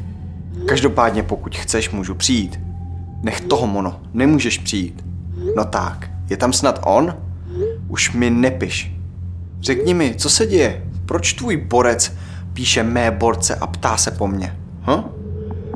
Každopádně 0.66 1.22
pokud 1.22 1.56
chceš, 1.56 1.90
můžu 1.90 2.14
přijít. 2.14 2.60
Nech 3.22 3.40
toho, 3.40 3.66
Mono, 3.66 4.00
nemůžeš 4.12 4.58
přijít. 4.58 5.04
No 5.56 5.64
tak, 5.64 6.10
je 6.30 6.36
tam 6.36 6.52
snad 6.52 6.80
on? 6.84 7.16
Už 7.88 8.12
mi 8.12 8.30
nepiš. 8.30 8.92
Řekni 9.60 9.94
mi, 9.94 10.14
co 10.14 10.30
se 10.30 10.46
děje? 10.46 10.84
Proč 11.06 11.32
tvůj 11.32 11.56
borec 11.56 12.12
píše 12.52 12.82
mé 12.82 13.10
borce 13.10 13.54
a 13.54 13.66
ptá 13.66 13.96
se 13.96 14.10
po 14.10 14.28
mně. 14.28 14.56
Hm? 14.86 15.02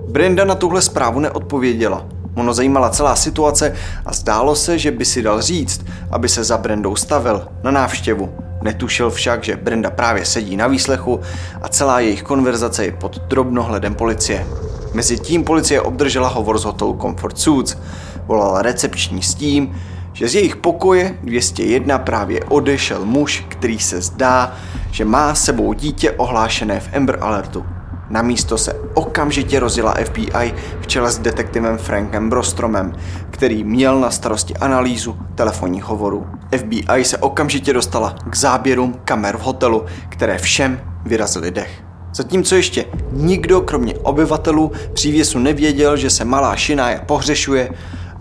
Brenda 0.09 0.44
na 0.44 0.54
tuhle 0.54 0.82
zprávu 0.82 1.21
neodpověděla. 1.21 2.06
Ono 2.35 2.54
zajímala 2.54 2.90
celá 2.90 3.16
situace 3.16 3.75
a 4.06 4.12
zdálo 4.12 4.54
se, 4.54 4.78
že 4.78 4.90
by 4.90 5.04
si 5.04 5.23
dal 5.23 5.42
říct, 5.42 5.85
aby 6.11 6.28
se 6.28 6.44
za 6.44 6.59
Brendou 6.59 6.97
stavil 6.97 7.49
na 7.62 7.71
návštěvu. 7.71 8.32
Netušil 8.62 9.11
však, 9.11 9.44
že 9.44 9.56
Brenda 9.56 9.90
právě 9.90 10.25
sedí 10.25 10.56
na 10.56 10.66
výslechu 10.66 11.21
a 11.62 11.68
celá 11.68 12.00
jejich 12.00 12.23
konverzace 12.23 12.85
je 12.85 12.92
pod 12.92 13.18
drobnohledem 13.18 13.94
policie. 13.94 14.47
Mezitím 14.94 15.44
policie 15.44 15.80
obdržela 15.80 16.28
hovor 16.28 16.59
z 16.59 16.64
hotelu 16.64 16.99
Comfort 17.02 17.38
Suits. 17.38 17.76
Volala 18.26 18.62
recepční 18.62 19.23
s 19.23 19.35
tím, 19.35 19.76
že 20.12 20.28
z 20.28 20.35
jejich 20.35 20.56
pokoje 20.56 21.14
201 21.23 21.99
právě 21.99 22.44
odešel 22.44 23.04
muž, 23.04 23.44
který 23.49 23.78
se 23.78 24.00
zdá, 24.00 24.56
že 24.90 25.04
má 25.04 25.35
sebou 25.35 25.73
dítě 25.73 26.11
ohlášené 26.11 26.80
v 26.80 26.97
Amber 26.97 27.18
Alertu. 27.21 27.64
Na 28.12 28.23
místo 28.23 28.59
se 28.59 28.75
okamžitě 28.95 29.61
rozjela 29.61 29.95
FBI 30.04 30.54
v 30.81 30.87
čele 30.87 31.11
s 31.11 31.19
detektivem 31.19 31.78
Frankem 31.78 32.31
Brostromem, 32.31 32.92
který 33.31 33.64
měl 33.64 34.00
na 34.00 34.11
starosti 34.11 34.54
analýzu 34.54 35.16
telefonních 35.35 35.85
hovorů. 35.85 36.26
FBI 36.57 37.04
se 37.04 37.19
okamžitě 37.19 37.73
dostala 37.73 38.14
k 38.31 38.37
záběrům 38.37 38.97
kamer 39.04 39.37
v 39.37 39.40
hotelu, 39.40 39.85
které 40.09 40.38
všem 40.38 40.81
vyrazily 41.04 41.50
dech. 41.50 41.83
Zatímco 42.14 42.57
ještě 42.57 42.85
nikdo, 43.12 43.61
kromě 43.61 43.95
obyvatelů 43.95 44.73
přívěsu, 44.92 45.38
nevěděl, 45.38 45.97
že 45.97 46.11
se 46.11 46.25
malá 46.25 46.57
Shania 46.57 47.00
pohřešuje, 47.07 47.71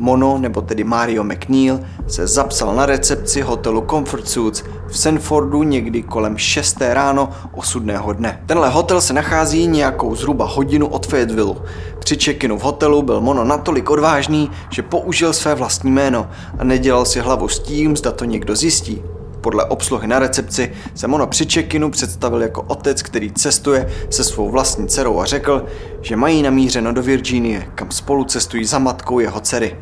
Mono, 0.02 0.38
nebo 0.38 0.62
tedy 0.62 0.84
Mario 0.84 1.24
McNeil, 1.24 1.80
se 2.08 2.28
zapsal 2.28 2.76
na 2.76 2.86
recepci 2.86 3.42
hotelu 3.42 3.86
Comfort 3.90 4.28
Suits 4.28 4.64
v 4.88 4.98
Sanfordu 4.98 5.64
někdy 5.64 6.02
kolem 6.02 6.38
6. 6.38 6.78
ráno 6.82 7.30
osudného 7.54 8.14
dne. 8.14 8.44
Tenhle 8.46 8.70
hotel 8.70 9.02
se 9.02 9.14
nachází 9.14 9.68
nějakou 9.68 10.16
zhruba 10.16 10.46
hodinu 10.46 10.88
od 10.88 11.08
Fayetteville. 11.08 11.56
Při 12.00 12.16
check-inu 12.16 12.58
v 12.58 12.62
hotelu 12.62 13.02
byl 13.02 13.22
Mono 13.22 13.44
natolik 13.44 13.90
odvážný, 13.90 14.52
že 14.70 14.82
použil 14.82 15.34
své 15.34 15.56
vlastní 15.56 15.92
jméno 15.92 16.30
a 16.60 16.64
nedělal 16.64 17.06
si 17.06 17.20
hlavu 17.20 17.48
s 17.48 17.60
tím, 17.60 17.98
zda 17.98 18.12
to 18.12 18.26
někdo 18.26 18.56
zjistí. 18.56 19.02
Podle 19.42 19.66
obsluhy 19.66 20.08
na 20.08 20.20
recepci 20.20 20.72
se 20.96 21.08
Mono 21.08 21.28
při 21.28 21.46
check-inu 21.46 21.92
představil 21.92 22.42
jako 22.42 22.62
otec, 22.62 23.02
který 23.02 23.32
cestuje 23.32 23.92
se 24.10 24.24
svou 24.24 24.50
vlastní 24.50 24.88
dcerou 24.88 25.20
a 25.20 25.26
řekl, 25.26 25.66
že 26.02 26.16
mají 26.16 26.42
namířeno 26.42 26.94
do 26.94 27.02
Virginie, 27.02 27.68
kam 27.76 27.92
spolu 27.92 28.24
cestují 28.24 28.66
za 28.66 28.80
matkou 28.80 29.20
jeho 29.20 29.40
dcery, 29.40 29.78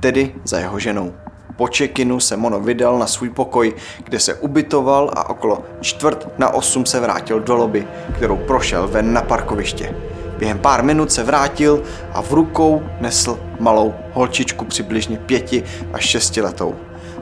tedy 0.00 0.34
za 0.44 0.58
jeho 0.58 0.78
ženou. 0.78 1.12
Po 1.56 1.66
check-inu 1.66 2.20
se 2.20 2.36
Mono 2.36 2.60
vydal 2.60 2.98
na 2.98 3.06
svůj 3.06 3.30
pokoj, 3.30 3.74
kde 4.04 4.20
se 4.20 4.34
ubytoval 4.34 5.10
a 5.16 5.30
okolo 5.30 5.62
čtvrt 5.80 6.28
na 6.38 6.54
osm 6.54 6.86
se 6.86 7.00
vrátil 7.00 7.40
do 7.40 7.54
lobby, 7.54 7.86
kterou 8.16 8.36
prošel 8.36 8.88
ven 8.88 9.12
na 9.12 9.22
parkoviště. 9.22 9.94
Během 10.38 10.58
pár 10.58 10.84
minut 10.84 11.12
se 11.12 11.22
vrátil 11.22 11.82
a 12.12 12.22
v 12.22 12.32
rukou 12.32 12.82
nesl 13.00 13.38
malou 13.60 13.94
holčičku 14.12 14.64
přibližně 14.64 15.18
pěti 15.18 15.62
až 15.92 16.04
šesti 16.04 16.40
letou. 16.40 16.74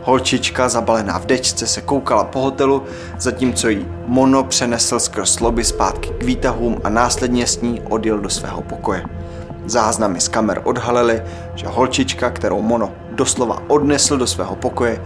Holčička 0.04 0.68
zabalená 0.68 1.18
v 1.18 1.26
dečce 1.26 1.66
se 1.66 1.80
koukala 1.80 2.25
po 2.25 2.40
hotelu, 2.40 2.82
zatímco 3.18 3.68
jí 3.68 3.87
Mono 4.06 4.44
přenesl 4.44 5.00
skrz 5.00 5.40
lobby 5.40 5.64
zpátky 5.64 6.09
k 6.18 6.23
výtahům 6.23 6.80
a 6.85 6.88
následně 6.88 7.47
s 7.47 7.61
ní 7.61 7.80
odjel 7.80 8.18
do 8.18 8.30
svého 8.30 8.62
pokoje. 8.62 9.04
Záznamy 9.66 10.21
z 10.21 10.28
kamer 10.28 10.61
odhalily, 10.64 11.23
že 11.54 11.66
holčička, 11.66 12.30
kterou 12.30 12.62
Mono 12.62 12.92
doslova 13.11 13.62
odnesl 13.68 14.16
do 14.16 14.26
svého 14.26 14.56
pokoje, 14.56 15.02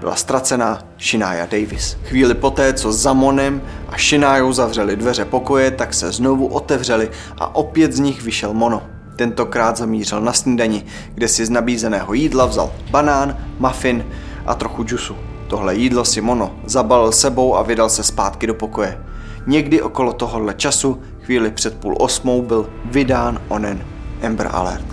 byla 0.00 0.14
ztracená 0.14 0.78
Shania 0.98 1.46
Davis. 1.46 1.96
Chvíli 2.04 2.34
poté, 2.34 2.72
co 2.72 2.92
za 2.92 3.12
Monem 3.12 3.62
a 3.88 3.98
Shinajou 3.98 4.52
zavřeli 4.52 4.96
dveře 4.96 5.24
pokoje, 5.24 5.70
tak 5.70 5.94
se 5.94 6.12
znovu 6.12 6.46
otevřeli 6.46 7.10
a 7.38 7.54
opět 7.54 7.92
z 7.92 7.98
nich 7.98 8.22
vyšel 8.22 8.54
Mono. 8.54 8.82
Tentokrát 9.16 9.76
zamířil 9.76 10.20
na 10.20 10.32
snídani, 10.32 10.84
kde 11.14 11.28
si 11.28 11.46
z 11.46 11.50
nabízeného 11.50 12.14
jídla 12.14 12.46
vzal 12.46 12.72
banán, 12.90 13.36
muffin 13.58 14.04
a 14.46 14.54
trochu 14.54 14.84
džusu. 14.84 15.16
Tohle 15.48 15.74
jídlo 15.74 16.04
si 16.04 16.20
Mono 16.20 16.50
zabalil 16.64 17.12
sebou 17.12 17.56
a 17.56 17.62
vydal 17.62 17.88
se 17.88 18.02
zpátky 18.02 18.46
do 18.46 18.54
pokoje. 18.54 19.04
Někdy 19.46 19.82
okolo 19.82 20.12
tohohle 20.12 20.54
času, 20.54 21.02
chvíli 21.22 21.50
před 21.50 21.74
půl 21.74 21.96
osmou, 21.98 22.42
byl 22.42 22.68
vydán 22.84 23.40
onen 23.48 23.84
Amber 24.26 24.48
Alert. 24.52 24.86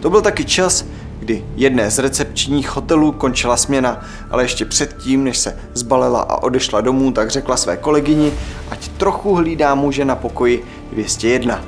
To 0.00 0.10
byl 0.10 0.22
taky 0.22 0.44
čas, 0.44 0.84
kdy 1.18 1.44
jedné 1.56 1.90
z 1.90 1.98
recepčních 1.98 2.76
hotelů 2.76 3.12
končila 3.12 3.56
směna, 3.56 4.00
ale 4.30 4.44
ještě 4.44 4.64
předtím, 4.64 5.24
než 5.24 5.38
se 5.38 5.56
zbalila 5.74 6.20
a 6.20 6.42
odešla 6.42 6.80
domů, 6.80 7.12
tak 7.12 7.30
řekla 7.30 7.56
své 7.56 7.76
kolegyni, 7.76 8.32
ať 8.70 8.88
trochu 8.88 9.34
hlídá 9.34 9.74
muže 9.74 10.04
na 10.04 10.16
pokoji 10.16 10.64
201. 10.92 11.60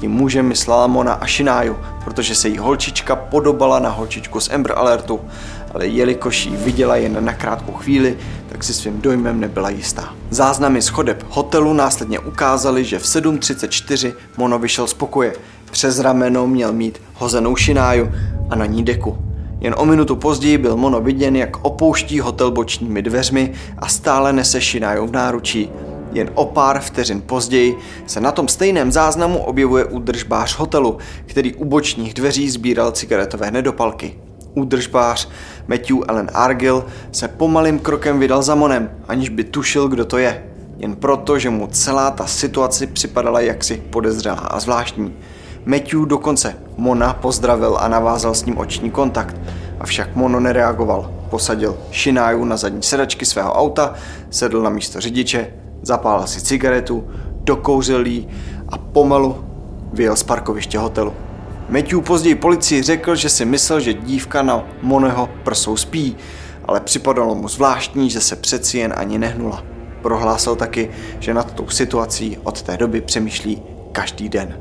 Tím 0.00 0.10
mužem 0.10 0.46
myslela 0.46 0.86
Mona 0.86 1.12
a 1.12 1.26
Shináju, 1.26 1.76
protože 2.04 2.34
se 2.34 2.48
jí 2.48 2.58
holčička 2.58 3.16
podobala 3.16 3.78
na 3.78 3.90
holčičku 3.90 4.40
z 4.40 4.50
Amber 4.50 4.78
Alertu, 4.78 5.20
ale 5.74 5.86
jelikož 5.86 6.46
ji 6.46 6.56
viděla 6.56 6.96
jen 6.96 7.24
na 7.24 7.32
krátkou 7.32 7.72
chvíli, 7.72 8.16
tak 8.48 8.64
si 8.64 8.74
svým 8.74 9.00
dojmem 9.00 9.40
nebyla 9.40 9.70
jistá. 9.70 10.14
Záznamy 10.30 10.82
z 10.82 10.88
chodeb 10.88 11.24
hotelu 11.28 11.72
následně 11.72 12.18
ukázaly, 12.18 12.84
že 12.84 12.98
v 12.98 13.02
7.34 13.02 14.12
Mono 14.36 14.58
vyšel 14.58 14.86
z 14.86 14.94
pokoje. 14.94 15.32
Přes 15.70 15.98
rameno 15.98 16.46
měl 16.46 16.72
mít 16.72 17.02
hozenou 17.14 17.56
šináju 17.56 18.12
a 18.50 18.56
na 18.56 18.66
ní 18.66 18.84
deku. 18.84 19.18
Jen 19.60 19.74
o 19.78 19.84
minutu 19.84 20.16
později 20.16 20.58
byl 20.58 20.76
Mono 20.76 21.00
viděn, 21.00 21.36
jak 21.36 21.64
opouští 21.64 22.20
hotel 22.20 22.50
bočními 22.50 23.02
dveřmi 23.02 23.52
a 23.78 23.88
stále 23.88 24.32
nese 24.32 24.60
šináju 24.60 25.06
v 25.06 25.12
náručí. 25.12 25.70
Jen 26.12 26.30
o 26.34 26.44
pár 26.46 26.80
vteřin 26.80 27.20
později 27.20 27.78
se 28.06 28.20
na 28.20 28.32
tom 28.32 28.48
stejném 28.48 28.92
záznamu 28.92 29.38
objevuje 29.38 29.84
údržbář 29.84 30.58
hotelu, 30.58 30.98
který 31.26 31.54
u 31.54 31.64
bočních 31.64 32.14
dveří 32.14 32.50
sbíral 32.50 32.92
cigaretové 32.92 33.50
nedopalky. 33.50 34.27
Údržbář 34.58 35.28
Matthew 35.68 35.96
Allen 36.08 36.30
Argill 36.34 36.84
se 37.12 37.28
pomalým 37.28 37.78
krokem 37.78 38.18
vydal 38.18 38.42
za 38.42 38.54
Monem, 38.54 38.90
aniž 39.08 39.28
by 39.28 39.44
tušil, 39.44 39.88
kdo 39.88 40.04
to 40.04 40.18
je. 40.18 40.44
Jen 40.78 40.96
proto, 40.96 41.38
že 41.38 41.50
mu 41.50 41.66
celá 41.66 42.10
ta 42.10 42.26
situace 42.26 42.86
připadala 42.86 43.40
jaksi 43.40 43.82
podezřelá 43.90 44.36
a 44.36 44.60
zvláštní. 44.60 45.14
Matthew 45.66 46.06
dokonce 46.06 46.56
Mona 46.76 47.12
pozdravil 47.12 47.76
a 47.80 47.88
navázal 47.88 48.34
s 48.34 48.44
ním 48.44 48.58
oční 48.58 48.90
kontakt, 48.90 49.36
avšak 49.80 50.16
Mono 50.16 50.40
nereagoval. 50.40 51.10
Posadil 51.30 51.78
Shináju 51.92 52.44
na 52.44 52.56
zadní 52.56 52.82
sedačky 52.82 53.26
svého 53.26 53.52
auta, 53.52 53.94
sedl 54.30 54.62
na 54.62 54.70
místo 54.70 55.00
řidiče, 55.00 55.52
zapálil 55.82 56.26
si 56.26 56.40
cigaretu, 56.40 57.08
dokouřil 57.40 58.06
jí 58.06 58.28
a 58.68 58.78
pomalu 58.78 59.44
vyjel 59.92 60.16
z 60.16 60.22
parkoviště 60.22 60.78
hotelu. 60.78 61.27
Matthew 61.68 62.00
později 62.00 62.34
policii 62.34 62.82
řekl, 62.82 63.16
že 63.16 63.28
si 63.28 63.44
myslel, 63.44 63.80
že 63.80 63.94
dívka 63.94 64.42
na 64.42 64.64
Moneho 64.82 65.28
prsou 65.44 65.76
spí, 65.76 66.16
ale 66.64 66.80
připadalo 66.80 67.34
mu 67.34 67.48
zvláštní, 67.48 68.10
že 68.10 68.20
se 68.20 68.36
přeci 68.36 68.78
jen 68.78 68.94
ani 68.96 69.18
nehnula. 69.18 69.64
Prohlásil 70.02 70.56
taky, 70.56 70.90
že 71.18 71.34
nad 71.34 71.52
tou 71.52 71.68
situací 71.68 72.38
od 72.44 72.62
té 72.62 72.76
doby 72.76 73.00
přemýšlí 73.00 73.62
každý 73.92 74.28
den. 74.28 74.60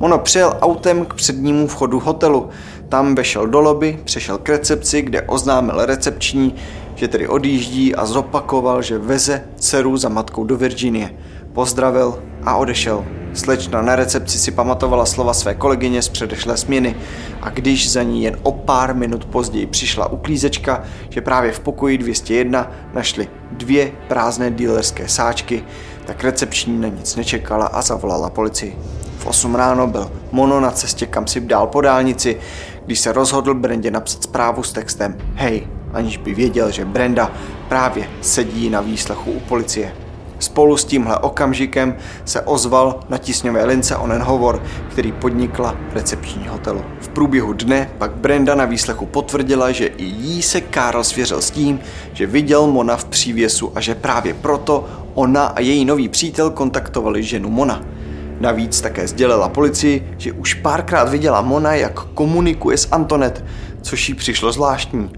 Mono 0.00 0.18
přijel 0.18 0.58
autem 0.60 1.04
k 1.04 1.14
přednímu 1.14 1.66
vchodu 1.66 2.00
hotelu. 2.00 2.48
Tam 2.88 3.14
vešel 3.14 3.46
do 3.46 3.60
lobby, 3.60 4.00
přešel 4.04 4.38
k 4.38 4.48
recepci, 4.48 5.02
kde 5.02 5.22
oznámil 5.22 5.86
recepční, 5.86 6.54
že 6.94 7.08
tedy 7.08 7.28
odjíždí 7.28 7.94
a 7.94 8.06
zopakoval, 8.06 8.82
že 8.82 8.98
veze 8.98 9.44
dceru 9.56 9.96
za 9.96 10.08
matkou 10.08 10.44
do 10.44 10.56
Virginie. 10.56 11.14
Pozdravil 11.52 12.22
a 12.44 12.56
odešel. 12.56 13.04
Slečna 13.34 13.82
na 13.82 13.96
recepci 13.96 14.38
si 14.38 14.50
pamatovala 14.50 15.06
slova 15.06 15.34
své 15.34 15.54
kolegyně 15.54 16.02
z 16.02 16.08
předešlé 16.08 16.56
směny 16.56 16.96
a 17.42 17.50
když 17.50 17.90
za 17.90 18.02
ní 18.02 18.22
jen 18.24 18.36
o 18.42 18.52
pár 18.52 18.94
minut 18.94 19.24
později 19.24 19.66
přišla 19.66 20.12
uklízečka, 20.12 20.82
že 21.08 21.20
právě 21.20 21.52
v 21.52 21.60
pokoji 21.60 21.98
201 21.98 22.70
našli 22.94 23.28
dvě 23.50 23.92
prázdné 24.08 24.50
dílerské 24.50 25.08
sáčky, 25.08 25.64
tak 26.04 26.24
recepční 26.24 26.80
na 26.80 26.88
nic 26.88 27.16
nečekala 27.16 27.66
a 27.66 27.82
zavolala 27.82 28.30
policii. 28.30 28.78
V 29.18 29.26
8 29.26 29.54
ráno 29.54 29.86
byl 29.86 30.12
Mono 30.32 30.60
na 30.60 30.70
cestě 30.70 31.06
kam 31.06 31.26
si 31.26 31.40
dál 31.40 31.66
po 31.66 31.80
dálnici, 31.80 32.36
když 32.86 33.00
se 33.00 33.12
rozhodl 33.12 33.54
Brendě 33.54 33.90
napsat 33.90 34.22
zprávu 34.22 34.62
s 34.62 34.72
textem 34.72 35.16
Hej, 35.34 35.68
aniž 35.92 36.16
by 36.16 36.34
věděl, 36.34 36.70
že 36.70 36.84
Brenda 36.84 37.32
právě 37.68 38.08
sedí 38.20 38.70
na 38.70 38.80
výslechu 38.80 39.30
u 39.30 39.40
policie. 39.40 40.01
Spolu 40.42 40.76
s 40.76 40.84
tímhle 40.84 41.18
okamžikem 41.18 41.96
se 42.24 42.40
ozval 42.40 43.00
na 43.08 43.18
tisňové 43.18 43.64
lince 43.64 43.96
onen 43.96 44.22
hovor, 44.22 44.62
který 44.88 45.12
podnikla 45.12 45.76
recepční 45.92 46.48
hotelu. 46.48 46.84
V 47.00 47.08
průběhu 47.08 47.52
dne 47.52 47.90
pak 47.98 48.12
Brenda 48.12 48.54
na 48.54 48.64
výslechu 48.64 49.06
potvrdila, 49.06 49.72
že 49.72 49.86
i 49.86 50.04
jí 50.04 50.42
se 50.42 50.60
Karl 50.60 51.04
svěřil 51.04 51.42
s 51.42 51.50
tím, 51.50 51.80
že 52.12 52.26
viděl 52.26 52.66
Mona 52.66 52.96
v 52.96 53.04
přívěsu 53.04 53.72
a 53.74 53.80
že 53.80 53.94
právě 53.94 54.34
proto 54.34 54.88
ona 55.14 55.46
a 55.46 55.60
její 55.60 55.84
nový 55.84 56.08
přítel 56.08 56.50
kontaktovali 56.50 57.22
ženu 57.22 57.50
Mona. 57.50 57.82
Navíc 58.40 58.80
také 58.80 59.08
sdělila 59.08 59.48
policii, 59.48 60.14
že 60.18 60.32
už 60.32 60.54
párkrát 60.54 61.08
viděla 61.08 61.40
Mona, 61.40 61.74
jak 61.74 62.00
komunikuje 62.00 62.78
s 62.78 62.88
Antonet, 62.90 63.44
což 63.82 64.08
jí 64.08 64.14
přišlo 64.14 64.52
zvláštní. 64.52 65.10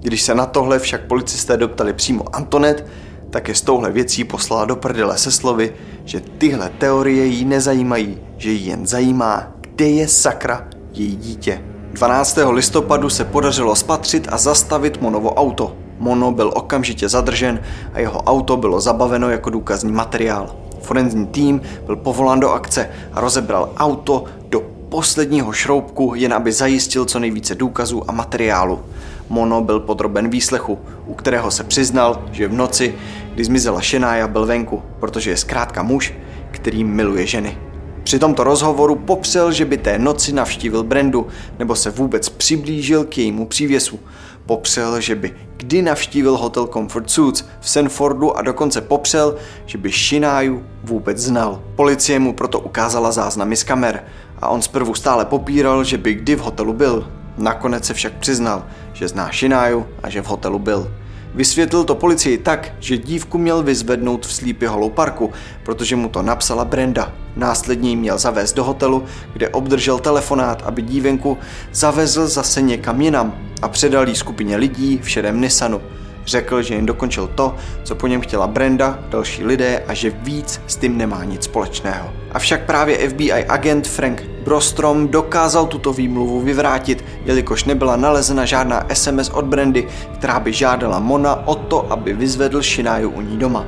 Když 0.00 0.22
se 0.22 0.34
na 0.34 0.46
tohle 0.46 0.78
však 0.78 1.00
policisté 1.06 1.56
doptali 1.56 1.92
přímo 1.92 2.36
Antonet, 2.36 2.86
také 3.32 3.54
s 3.54 3.60
touhle 3.60 3.90
věcí 3.90 4.24
poslala 4.24 4.64
do 4.64 4.76
prdele 4.76 5.18
se 5.18 5.30
slovy, 5.30 5.72
že 6.04 6.20
tyhle 6.38 6.70
teorie 6.78 7.24
jí 7.24 7.44
nezajímají, 7.44 8.18
že 8.36 8.50
jí 8.50 8.66
jen 8.66 8.86
zajímá, 8.86 9.52
kde 9.60 9.88
je 9.88 10.08
sakra 10.08 10.68
její 10.92 11.16
dítě. 11.16 11.64
12. 11.92 12.38
listopadu 12.50 13.10
se 13.10 13.24
podařilo 13.24 13.76
spatřit 13.76 14.28
a 14.30 14.38
zastavit 14.38 15.00
Monovo 15.00 15.34
auto. 15.34 15.76
Mono 15.98 16.32
byl 16.32 16.50
okamžitě 16.54 17.08
zadržen 17.08 17.60
a 17.92 18.00
jeho 18.00 18.22
auto 18.22 18.56
bylo 18.56 18.80
zabaveno 18.80 19.30
jako 19.30 19.50
důkazní 19.50 19.92
materiál. 19.92 20.56
Forenzní 20.82 21.26
tým 21.26 21.60
byl 21.86 21.96
povolán 21.96 22.40
do 22.40 22.50
akce 22.50 22.90
a 23.12 23.20
rozebral 23.20 23.72
auto 23.76 24.24
do 24.48 24.60
posledního 24.88 25.52
šroubku, 25.52 26.12
jen 26.14 26.34
aby 26.34 26.52
zajistil 26.52 27.04
co 27.04 27.18
nejvíce 27.18 27.54
důkazů 27.54 28.10
a 28.10 28.12
materiálu. 28.12 28.80
Mono 29.28 29.60
byl 29.60 29.80
podroben 29.80 30.30
výslechu, 30.30 30.78
u 31.06 31.14
kterého 31.14 31.50
se 31.50 31.64
přiznal, 31.64 32.22
že 32.32 32.48
v 32.48 32.52
noci, 32.52 32.94
kdy 33.34 33.44
zmizela 33.44 33.80
Šenája, 33.80 34.28
byl 34.28 34.46
venku, 34.46 34.82
protože 35.00 35.30
je 35.30 35.36
zkrátka 35.36 35.82
muž, 35.82 36.14
který 36.50 36.84
miluje 36.84 37.26
ženy. 37.26 37.58
Při 38.02 38.18
tomto 38.18 38.44
rozhovoru 38.44 38.94
popřel, 38.94 39.52
že 39.52 39.64
by 39.64 39.76
té 39.76 39.98
noci 39.98 40.32
navštívil 40.32 40.82
Brendu 40.82 41.26
nebo 41.58 41.76
se 41.76 41.90
vůbec 41.90 42.28
přiblížil 42.28 43.04
k 43.04 43.18
jejímu 43.18 43.46
přívěsu. 43.46 44.00
Popřel, 44.46 45.00
že 45.00 45.14
by 45.14 45.34
kdy 45.56 45.82
navštívil 45.82 46.36
hotel 46.36 46.66
Comfort 46.66 47.10
Suits 47.10 47.44
v 47.60 47.70
Sanfordu 47.70 48.36
a 48.36 48.42
dokonce 48.42 48.80
popřel, 48.80 49.36
že 49.66 49.78
by 49.78 49.90
Shináju 49.90 50.64
vůbec 50.84 51.18
znal. 51.18 51.62
Policie 51.76 52.18
mu 52.18 52.32
proto 52.32 52.60
ukázala 52.60 53.12
záznamy 53.12 53.56
z 53.56 53.64
kamer 53.64 54.04
a 54.38 54.48
on 54.48 54.62
zprvu 54.62 54.94
stále 54.94 55.24
popíral, 55.24 55.84
že 55.84 55.98
by 55.98 56.14
kdy 56.14 56.36
v 56.36 56.40
hotelu 56.40 56.72
byl. 56.72 57.08
Nakonec 57.38 57.84
se 57.84 57.94
však 57.94 58.12
přiznal, 58.12 58.66
že 58.92 59.08
zná 59.08 59.30
Shináju 59.32 59.86
a 60.02 60.10
že 60.10 60.22
v 60.22 60.26
hotelu 60.26 60.58
byl. 60.58 60.94
Vysvětlil 61.34 61.84
to 61.84 61.94
policii 61.94 62.38
tak, 62.38 62.74
že 62.80 62.98
dívku 62.98 63.38
měl 63.38 63.62
vyzvednout 63.62 64.26
v 64.26 64.32
Sleepy 64.32 64.66
Hollow 64.66 64.92
Parku, 64.92 65.30
protože 65.64 65.96
mu 65.96 66.08
to 66.08 66.22
napsala 66.22 66.64
Brenda. 66.64 67.12
Následně 67.36 67.90
ji 67.90 67.96
měl 67.96 68.18
zavést 68.18 68.52
do 68.52 68.64
hotelu, 68.64 69.04
kde 69.32 69.48
obdržel 69.48 69.98
telefonát, 69.98 70.62
aby 70.62 70.82
dívenku 70.82 71.38
zavezl 71.72 72.28
zase 72.28 72.62
někam 72.62 73.00
jinam 73.00 73.34
a 73.62 73.68
předal 73.68 74.08
jí 74.08 74.14
skupině 74.14 74.56
lidí 74.56 75.00
v 75.02 75.10
šedém 75.10 75.40
Nissanu. 75.40 75.80
Řekl, 76.26 76.62
že 76.62 76.74
jen 76.74 76.86
dokončil 76.86 77.26
to, 77.34 77.54
co 77.84 77.94
po 77.94 78.06
něm 78.06 78.20
chtěla 78.20 78.46
Brenda, 78.46 78.98
další 79.08 79.44
lidé 79.44 79.82
a 79.88 79.94
že 79.94 80.10
víc 80.10 80.60
s 80.66 80.76
tím 80.76 80.98
nemá 80.98 81.24
nic 81.24 81.44
společného. 81.44 82.12
Avšak 82.32 82.64
právě 82.64 83.08
FBI 83.08 83.32
agent 83.32 83.88
Frank 83.88 84.22
Brostrom 84.44 85.08
dokázal 85.08 85.66
tuto 85.66 85.92
výmluvu 85.92 86.40
vyvrátit, 86.40 87.04
jelikož 87.24 87.64
nebyla 87.64 87.96
nalezena 87.96 88.44
žádná 88.44 88.86
SMS 88.92 89.28
od 89.28 89.44
Brandy, 89.44 89.88
která 90.14 90.40
by 90.40 90.52
žádala 90.52 90.98
Mona 90.98 91.46
o 91.48 91.54
to, 91.54 91.92
aby 91.92 92.12
vyzvedl 92.12 92.62
Shináju 92.62 93.10
u 93.10 93.20
ní 93.20 93.36
doma. 93.36 93.64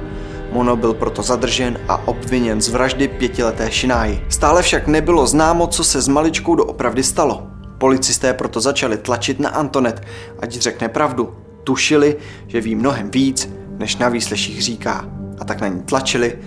Mono 0.52 0.76
byl 0.76 0.94
proto 0.94 1.22
zadržen 1.22 1.78
a 1.88 2.08
obviněn 2.08 2.60
z 2.60 2.68
vraždy 2.68 3.08
pětileté 3.08 3.70
Shináji. 3.70 4.24
Stále 4.28 4.62
však 4.62 4.86
nebylo 4.86 5.26
známo, 5.26 5.66
co 5.66 5.84
se 5.84 6.00
s 6.00 6.08
maličkou 6.08 6.54
doopravdy 6.54 7.02
stalo. 7.02 7.46
Policisté 7.78 8.34
proto 8.34 8.60
začali 8.60 8.96
tlačit 8.96 9.40
na 9.40 9.48
Antonet, 9.48 10.02
ať 10.40 10.52
řekne 10.52 10.88
pravdu. 10.88 11.43
Tušili, 11.64 12.16
že 12.46 12.60
ví 12.60 12.74
mnohem 12.74 13.10
víc, 13.10 13.48
než 13.78 13.96
na 13.96 14.08
výsleších 14.08 14.62
říká. 14.62 15.08
A 15.38 15.44
tak 15.44 15.60
na 15.60 15.68
ní 15.68 15.82
tlačili 15.82 16.38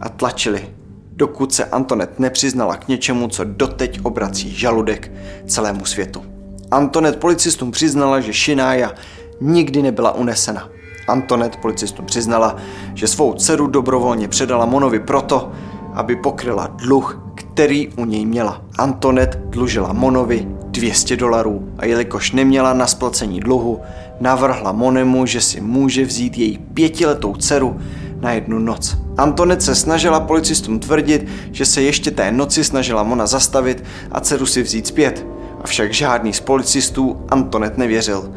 a 0.00 0.08
tlačili, 0.08 0.68
dokud 1.12 1.52
se 1.52 1.64
Antonet 1.64 2.18
nepřiznala 2.18 2.76
k 2.76 2.88
něčemu, 2.88 3.28
co 3.28 3.44
doteď 3.44 4.00
obrací 4.02 4.54
žaludek 4.54 5.12
celému 5.46 5.84
světu. 5.84 6.24
Antonet 6.70 7.16
policistům 7.16 7.70
přiznala, 7.70 8.20
že 8.20 8.32
Shinája 8.32 8.92
nikdy 9.40 9.82
nebyla 9.82 10.12
unesena. 10.12 10.68
Antonet 11.08 11.56
policistům 11.56 12.06
přiznala, 12.06 12.56
že 12.94 13.06
svou 13.06 13.34
dceru 13.34 13.66
dobrovolně 13.66 14.28
předala 14.28 14.66
Monovi 14.66 15.00
proto, 15.00 15.52
aby 15.94 16.16
pokryla 16.16 16.66
dluh, 16.66 17.32
který 17.34 17.88
u 17.88 18.04
něj 18.04 18.26
měla. 18.26 18.62
Antonet 18.78 19.40
dlužila 19.46 19.92
Monovi 19.92 20.48
200 20.66 21.16
dolarů 21.16 21.68
a 21.78 21.86
jelikož 21.86 22.32
neměla 22.32 22.74
na 22.74 22.86
splacení 22.86 23.40
dluhu, 23.40 23.80
navrhla 24.20 24.72
Monemu, 24.72 25.26
že 25.26 25.40
si 25.40 25.60
může 25.60 26.04
vzít 26.04 26.38
její 26.38 26.58
pětiletou 26.58 27.36
dceru 27.36 27.80
na 28.20 28.32
jednu 28.32 28.58
noc. 28.58 28.96
Antonet 29.16 29.62
se 29.62 29.74
snažila 29.74 30.20
policistům 30.20 30.78
tvrdit, 30.78 31.28
že 31.52 31.66
se 31.66 31.82
ještě 31.82 32.10
té 32.10 32.32
noci 32.32 32.64
snažila 32.64 33.02
Mona 33.02 33.26
zastavit 33.26 33.84
a 34.12 34.20
dceru 34.20 34.46
si 34.46 34.62
vzít 34.62 34.86
zpět. 34.86 35.26
Avšak 35.60 35.92
žádný 35.92 36.32
z 36.32 36.40
policistů 36.40 37.24
Antonet 37.28 37.78
nevěřil. 37.78 38.32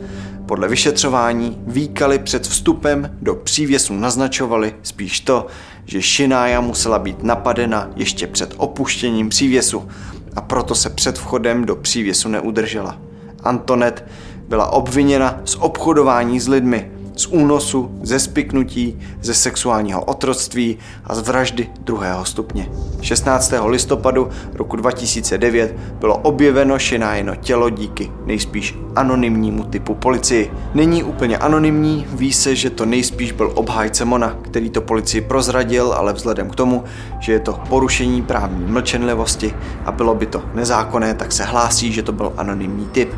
Podle 0.46 0.68
vyšetřování 0.68 1.58
výkaly 1.68 2.20
před 2.20 2.48
vstupem 2.48 3.18
do 3.22 3.36
přívěsu 3.36 3.94
naznačovali 3.94 4.76
spíš 4.84 5.20
to, 5.20 5.48
že 5.86 6.02
Shinája 6.02 6.62
musela 6.62 7.00
být 7.00 7.24
napadena 7.24 7.90
ještě 7.96 8.28
před 8.28 8.54
opuštěním 8.58 9.30
přívěsu 9.30 9.88
a 10.36 10.42
proto 10.42 10.76
se 10.76 10.90
před 10.90 11.18
vchodem 11.18 11.66
do 11.66 11.76
přívěsu 11.76 12.30
neudržela. 12.30 12.98
Antonet 13.44 14.06
byla 14.48 14.74
obviněna 14.74 15.40
z 15.46 15.56
obchodování 15.56 16.40
s 16.40 16.48
lidmi, 16.48 16.92
z 17.18 17.26
únosu, 17.26 17.92
ze 18.02 18.20
spiknutí, 18.20 19.00
ze 19.22 19.34
sexuálního 19.34 20.04
otroctví 20.04 20.78
a 21.06 21.16
z 21.16 21.28
vraždy 21.28 21.70
druhého 21.82 22.26
stupně. 22.26 22.70
16. 23.02 23.54
listopadu 23.66 24.30
roku 24.54 24.76
2009 24.76 25.76
bylo 26.00 26.18
objeveno 26.18 26.80
Šenájeno 26.80 27.36
tělo 27.36 27.70
díky 27.70 28.12
nejspíš 28.26 28.76
anonymnímu 28.96 29.64
typu 29.64 29.96
policii. 29.96 30.52
Není 30.74 31.04
úplně 31.04 31.38
anonymní, 31.38 32.08
ví 32.10 32.34
se, 32.34 32.56
že 32.56 32.70
to 32.70 32.86
nejspíš 32.86 33.32
byl 33.32 33.52
obhájce 33.56 34.06
Mona, 34.06 34.38
který 34.42 34.70
to 34.70 34.82
policii 34.82 35.22
prozradil, 35.22 35.94
ale 35.94 36.14
vzhledem 36.14 36.50
k 36.50 36.56
tomu, 36.56 36.84
že 37.20 37.32
je 37.32 37.40
to 37.40 37.60
porušení 37.70 38.22
právní 38.22 38.66
mlčenlivosti 38.66 39.54
a 39.86 39.92
bylo 39.92 40.16
by 40.16 40.26
to 40.26 40.44
nezákonné, 40.54 41.14
tak 41.14 41.32
se 41.32 41.44
hlásí, 41.44 41.94
že 41.94 42.04
to 42.04 42.12
byl 42.12 42.34
anonymní 42.38 42.86
typ 42.86 43.14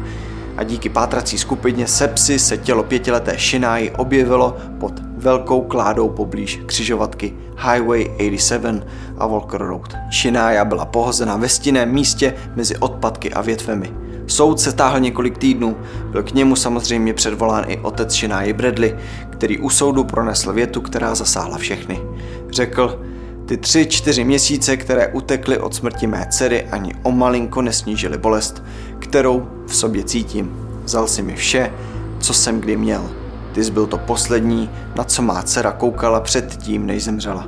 a 0.59 0.63
díky 0.63 0.89
pátrací 0.89 1.37
skupině 1.37 1.87
Sepsy 1.87 2.39
se 2.39 2.57
tělo 2.57 2.83
pětileté 2.83 3.37
Shináji 3.37 3.91
objevilo 3.91 4.57
pod 4.79 4.93
velkou 5.17 5.61
kládou 5.61 6.09
poblíž 6.09 6.61
křižovatky 6.65 7.33
Highway 7.71 8.03
87 8.03 8.81
a 9.17 9.27
Walker 9.27 9.61
Road. 9.61 9.97
Shinája 10.11 10.65
byla 10.65 10.85
pohozena 10.85 11.37
ve 11.37 11.49
stinném 11.49 11.91
místě 11.91 12.33
mezi 12.55 12.77
odpadky 12.77 13.33
a 13.33 13.41
větvemi. 13.41 13.93
Soud 14.27 14.59
se 14.59 14.71
táhl 14.71 14.99
několik 14.99 15.37
týdnů, 15.37 15.77
byl 16.11 16.23
k 16.23 16.31
němu 16.31 16.55
samozřejmě 16.55 17.13
předvolán 17.13 17.65
i 17.67 17.77
otec 17.77 18.13
Shináji 18.13 18.53
Bradley, 18.53 18.95
který 19.29 19.57
u 19.57 19.69
soudu 19.69 20.03
pronesl 20.03 20.53
větu, 20.53 20.81
která 20.81 21.15
zasáhla 21.15 21.57
všechny. 21.57 21.99
Řekl, 22.49 22.99
ty 23.49 23.57
tři, 23.57 23.85
čtyři 23.85 24.23
měsíce, 24.23 24.77
které 24.77 25.07
utekly 25.07 25.57
od 25.57 25.75
smrti 25.75 26.07
mé 26.07 26.27
dcery, 26.29 26.63
ani 26.63 26.93
o 27.03 27.11
malinko 27.11 27.61
nesnížily 27.61 28.17
bolest, 28.17 28.63
kterou 29.09 29.47
v 29.67 29.75
sobě 29.75 30.03
cítím. 30.03 30.51
Vzal 30.83 31.07
si 31.07 31.21
mi 31.21 31.35
vše, 31.35 31.73
co 32.19 32.33
jsem 32.33 32.61
kdy 32.61 32.77
měl. 32.77 33.09
Ty 33.51 33.71
byl 33.71 33.87
to 33.87 33.97
poslední, 33.97 34.69
na 34.95 35.03
co 35.03 35.21
má 35.21 35.41
dcera 35.43 35.71
koukala 35.71 36.19
před 36.19 36.57
tím, 36.57 36.85
než 36.85 37.03
zemřela. 37.03 37.47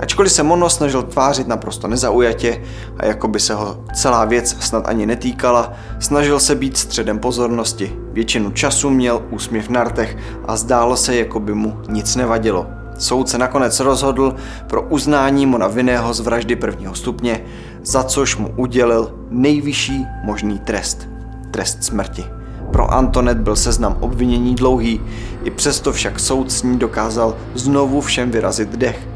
Ačkoliv 0.00 0.32
se 0.32 0.42
Mono 0.42 0.70
snažil 0.70 1.02
tvářit 1.02 1.48
naprosto 1.48 1.88
nezaujatě 1.88 2.62
a 2.96 3.06
jako 3.06 3.28
by 3.28 3.40
se 3.40 3.54
ho 3.54 3.84
celá 3.94 4.24
věc 4.24 4.56
snad 4.60 4.88
ani 4.88 5.06
netýkala, 5.06 5.72
snažil 6.00 6.40
se 6.40 6.54
být 6.54 6.76
středem 6.76 7.18
pozornosti. 7.18 7.96
Většinu 8.12 8.50
času 8.50 8.90
měl 8.90 9.22
úsměv 9.30 9.68
na 9.68 9.84
rtech 9.84 10.16
a 10.44 10.56
zdálo 10.56 10.96
se, 10.96 11.16
jako 11.16 11.40
by 11.40 11.54
mu 11.54 11.80
nic 11.88 12.16
nevadilo. 12.16 12.66
Soud 12.98 13.28
se 13.28 13.38
nakonec 13.38 13.80
rozhodl 13.80 14.34
pro 14.66 14.82
uznání 14.82 15.46
Mona 15.46 15.68
vinného 15.68 16.14
z 16.14 16.20
vraždy 16.20 16.56
prvního 16.56 16.94
stupně, 16.94 17.40
za 17.84 18.02
což 18.02 18.36
mu 18.36 18.50
udělil 18.56 19.14
nejvyšší 19.30 20.06
možný 20.24 20.58
trest. 20.58 21.08
Trest 21.50 21.84
smrti. 21.84 22.24
Pro 22.72 22.94
Antonet 22.94 23.38
byl 23.38 23.56
seznam 23.56 23.96
obvinění 24.00 24.54
dlouhý, 24.54 25.00
i 25.44 25.50
přesto 25.50 25.92
však 25.92 26.20
soud 26.20 26.52
s 26.52 26.62
ní 26.62 26.78
dokázal 26.78 27.36
znovu 27.54 28.00
všem 28.00 28.30
vyrazit 28.30 28.68
dech. 28.68 29.08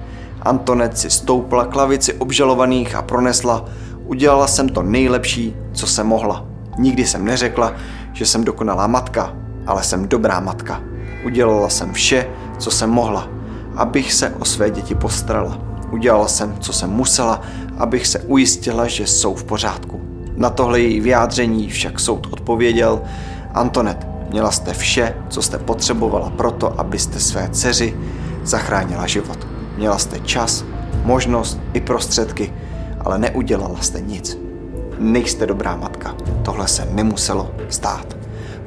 Antonet 0.43 0.99
si 0.99 1.11
stoupla 1.11 1.65
k 1.65 1.77
lavici 1.77 2.15
obžalovaných 2.15 2.95
a 2.95 3.03
pronesla, 3.03 3.65
udělala 4.07 4.47
jsem 4.47 4.69
to 4.69 4.83
nejlepší, 4.83 5.57
co 5.73 5.87
jsem 5.87 6.07
mohla. 6.07 6.47
Nikdy 6.79 7.07
jsem 7.07 7.25
neřekla, 7.25 7.73
že 8.13 8.27
jsem 8.27 8.45
dokonalá 8.45 8.87
matka, 8.87 9.35
ale 9.67 9.83
jsem 9.83 10.09
dobrá 10.09 10.41
matka. 10.41 10.81
Udělala 11.25 11.69
jsem 11.69 11.93
vše, 11.93 12.27
co 12.59 12.71
jsem 12.71 12.91
mohla 12.91 13.39
abych 13.79 14.13
se 14.13 14.31
o 14.39 14.45
své 14.45 14.71
děti 14.71 14.95
postarala. 14.95 15.59
Udělala 15.91 16.29
jsem, 16.29 16.57
co 16.61 16.73
jsem 16.73 16.91
musela, 16.91 17.41
abych 17.79 18.07
se 18.07 18.19
ujistila, 18.19 18.87
že 18.87 19.07
jsou 19.07 19.35
v 19.35 19.45
pořádku. 19.45 20.01
Na 20.37 20.51
tohle 20.51 20.81
její 20.81 21.01
vyjádření 21.01 21.69
však 21.69 22.01
soud 22.01 22.27
odpověděl, 22.31 23.03
Antonet, 23.55 24.07
měla 24.31 24.51
jste 24.51 24.73
vše, 24.73 25.15
co 25.29 25.43
jste 25.43 25.59
potřebovala 25.59 26.31
proto, 26.31 26.81
abyste 26.81 27.21
své 27.21 27.49
dceři 27.49 27.97
zachránila 28.45 29.07
život. 29.07 29.47
Měla 29.77 29.99
jste 29.99 30.21
čas, 30.21 30.65
možnost 31.05 31.59
i 31.73 31.81
prostředky, 31.81 32.53
ale 33.01 33.19
neudělala 33.19 33.81
jste 33.81 34.01
nic. 34.01 34.39
Nejste 34.99 35.47
dobrá 35.47 35.77
matka. 35.77 36.17
Tohle 36.45 36.69
se 36.69 36.89
nemuselo 36.91 37.51
stát. 37.69 38.18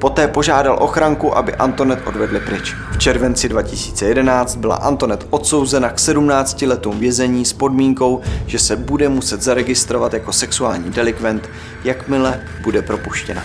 Poté 0.01 0.27
požádal 0.27 0.77
ochranku, 0.79 1.37
aby 1.37 1.55
Antonet 1.55 1.99
odvedli 2.05 2.39
pryč. 2.39 2.75
V 2.91 2.97
červenci 2.97 3.49
2011 3.49 4.55
byla 4.55 4.75
Antonet 4.75 5.27
odsouzena 5.29 5.89
k 5.89 5.99
17 5.99 6.61
letům 6.61 6.99
vězení 6.99 7.45
s 7.45 7.53
podmínkou, 7.53 8.21
že 8.45 8.59
se 8.59 8.75
bude 8.75 9.09
muset 9.09 9.41
zaregistrovat 9.41 10.13
jako 10.13 10.33
sexuální 10.33 10.91
delikvent, 10.91 11.49
jakmile 11.83 12.43
bude 12.63 12.81
propuštěna. 12.81 13.43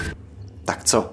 Tak 0.65 0.85
co? 0.85 1.11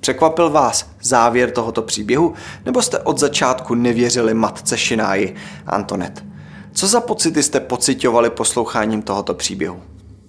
Překvapil 0.00 0.50
vás 0.50 0.90
závěr 1.02 1.50
tohoto 1.50 1.82
příběhu, 1.82 2.34
nebo 2.66 2.82
jste 2.82 2.98
od 2.98 3.18
začátku 3.18 3.74
nevěřili 3.74 4.34
matce 4.34 4.78
Šináji, 4.78 5.34
Antonet? 5.66 6.24
Co 6.72 6.86
za 6.86 7.00
pocity 7.00 7.42
jste 7.42 7.60
pocitovali 7.60 8.30
posloucháním 8.30 9.02
tohoto 9.02 9.34
příběhu? 9.34 9.82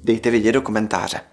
Dejte 0.03 0.29
vědět 0.29 0.51
do 0.51 0.61
komentáře. 0.61 1.32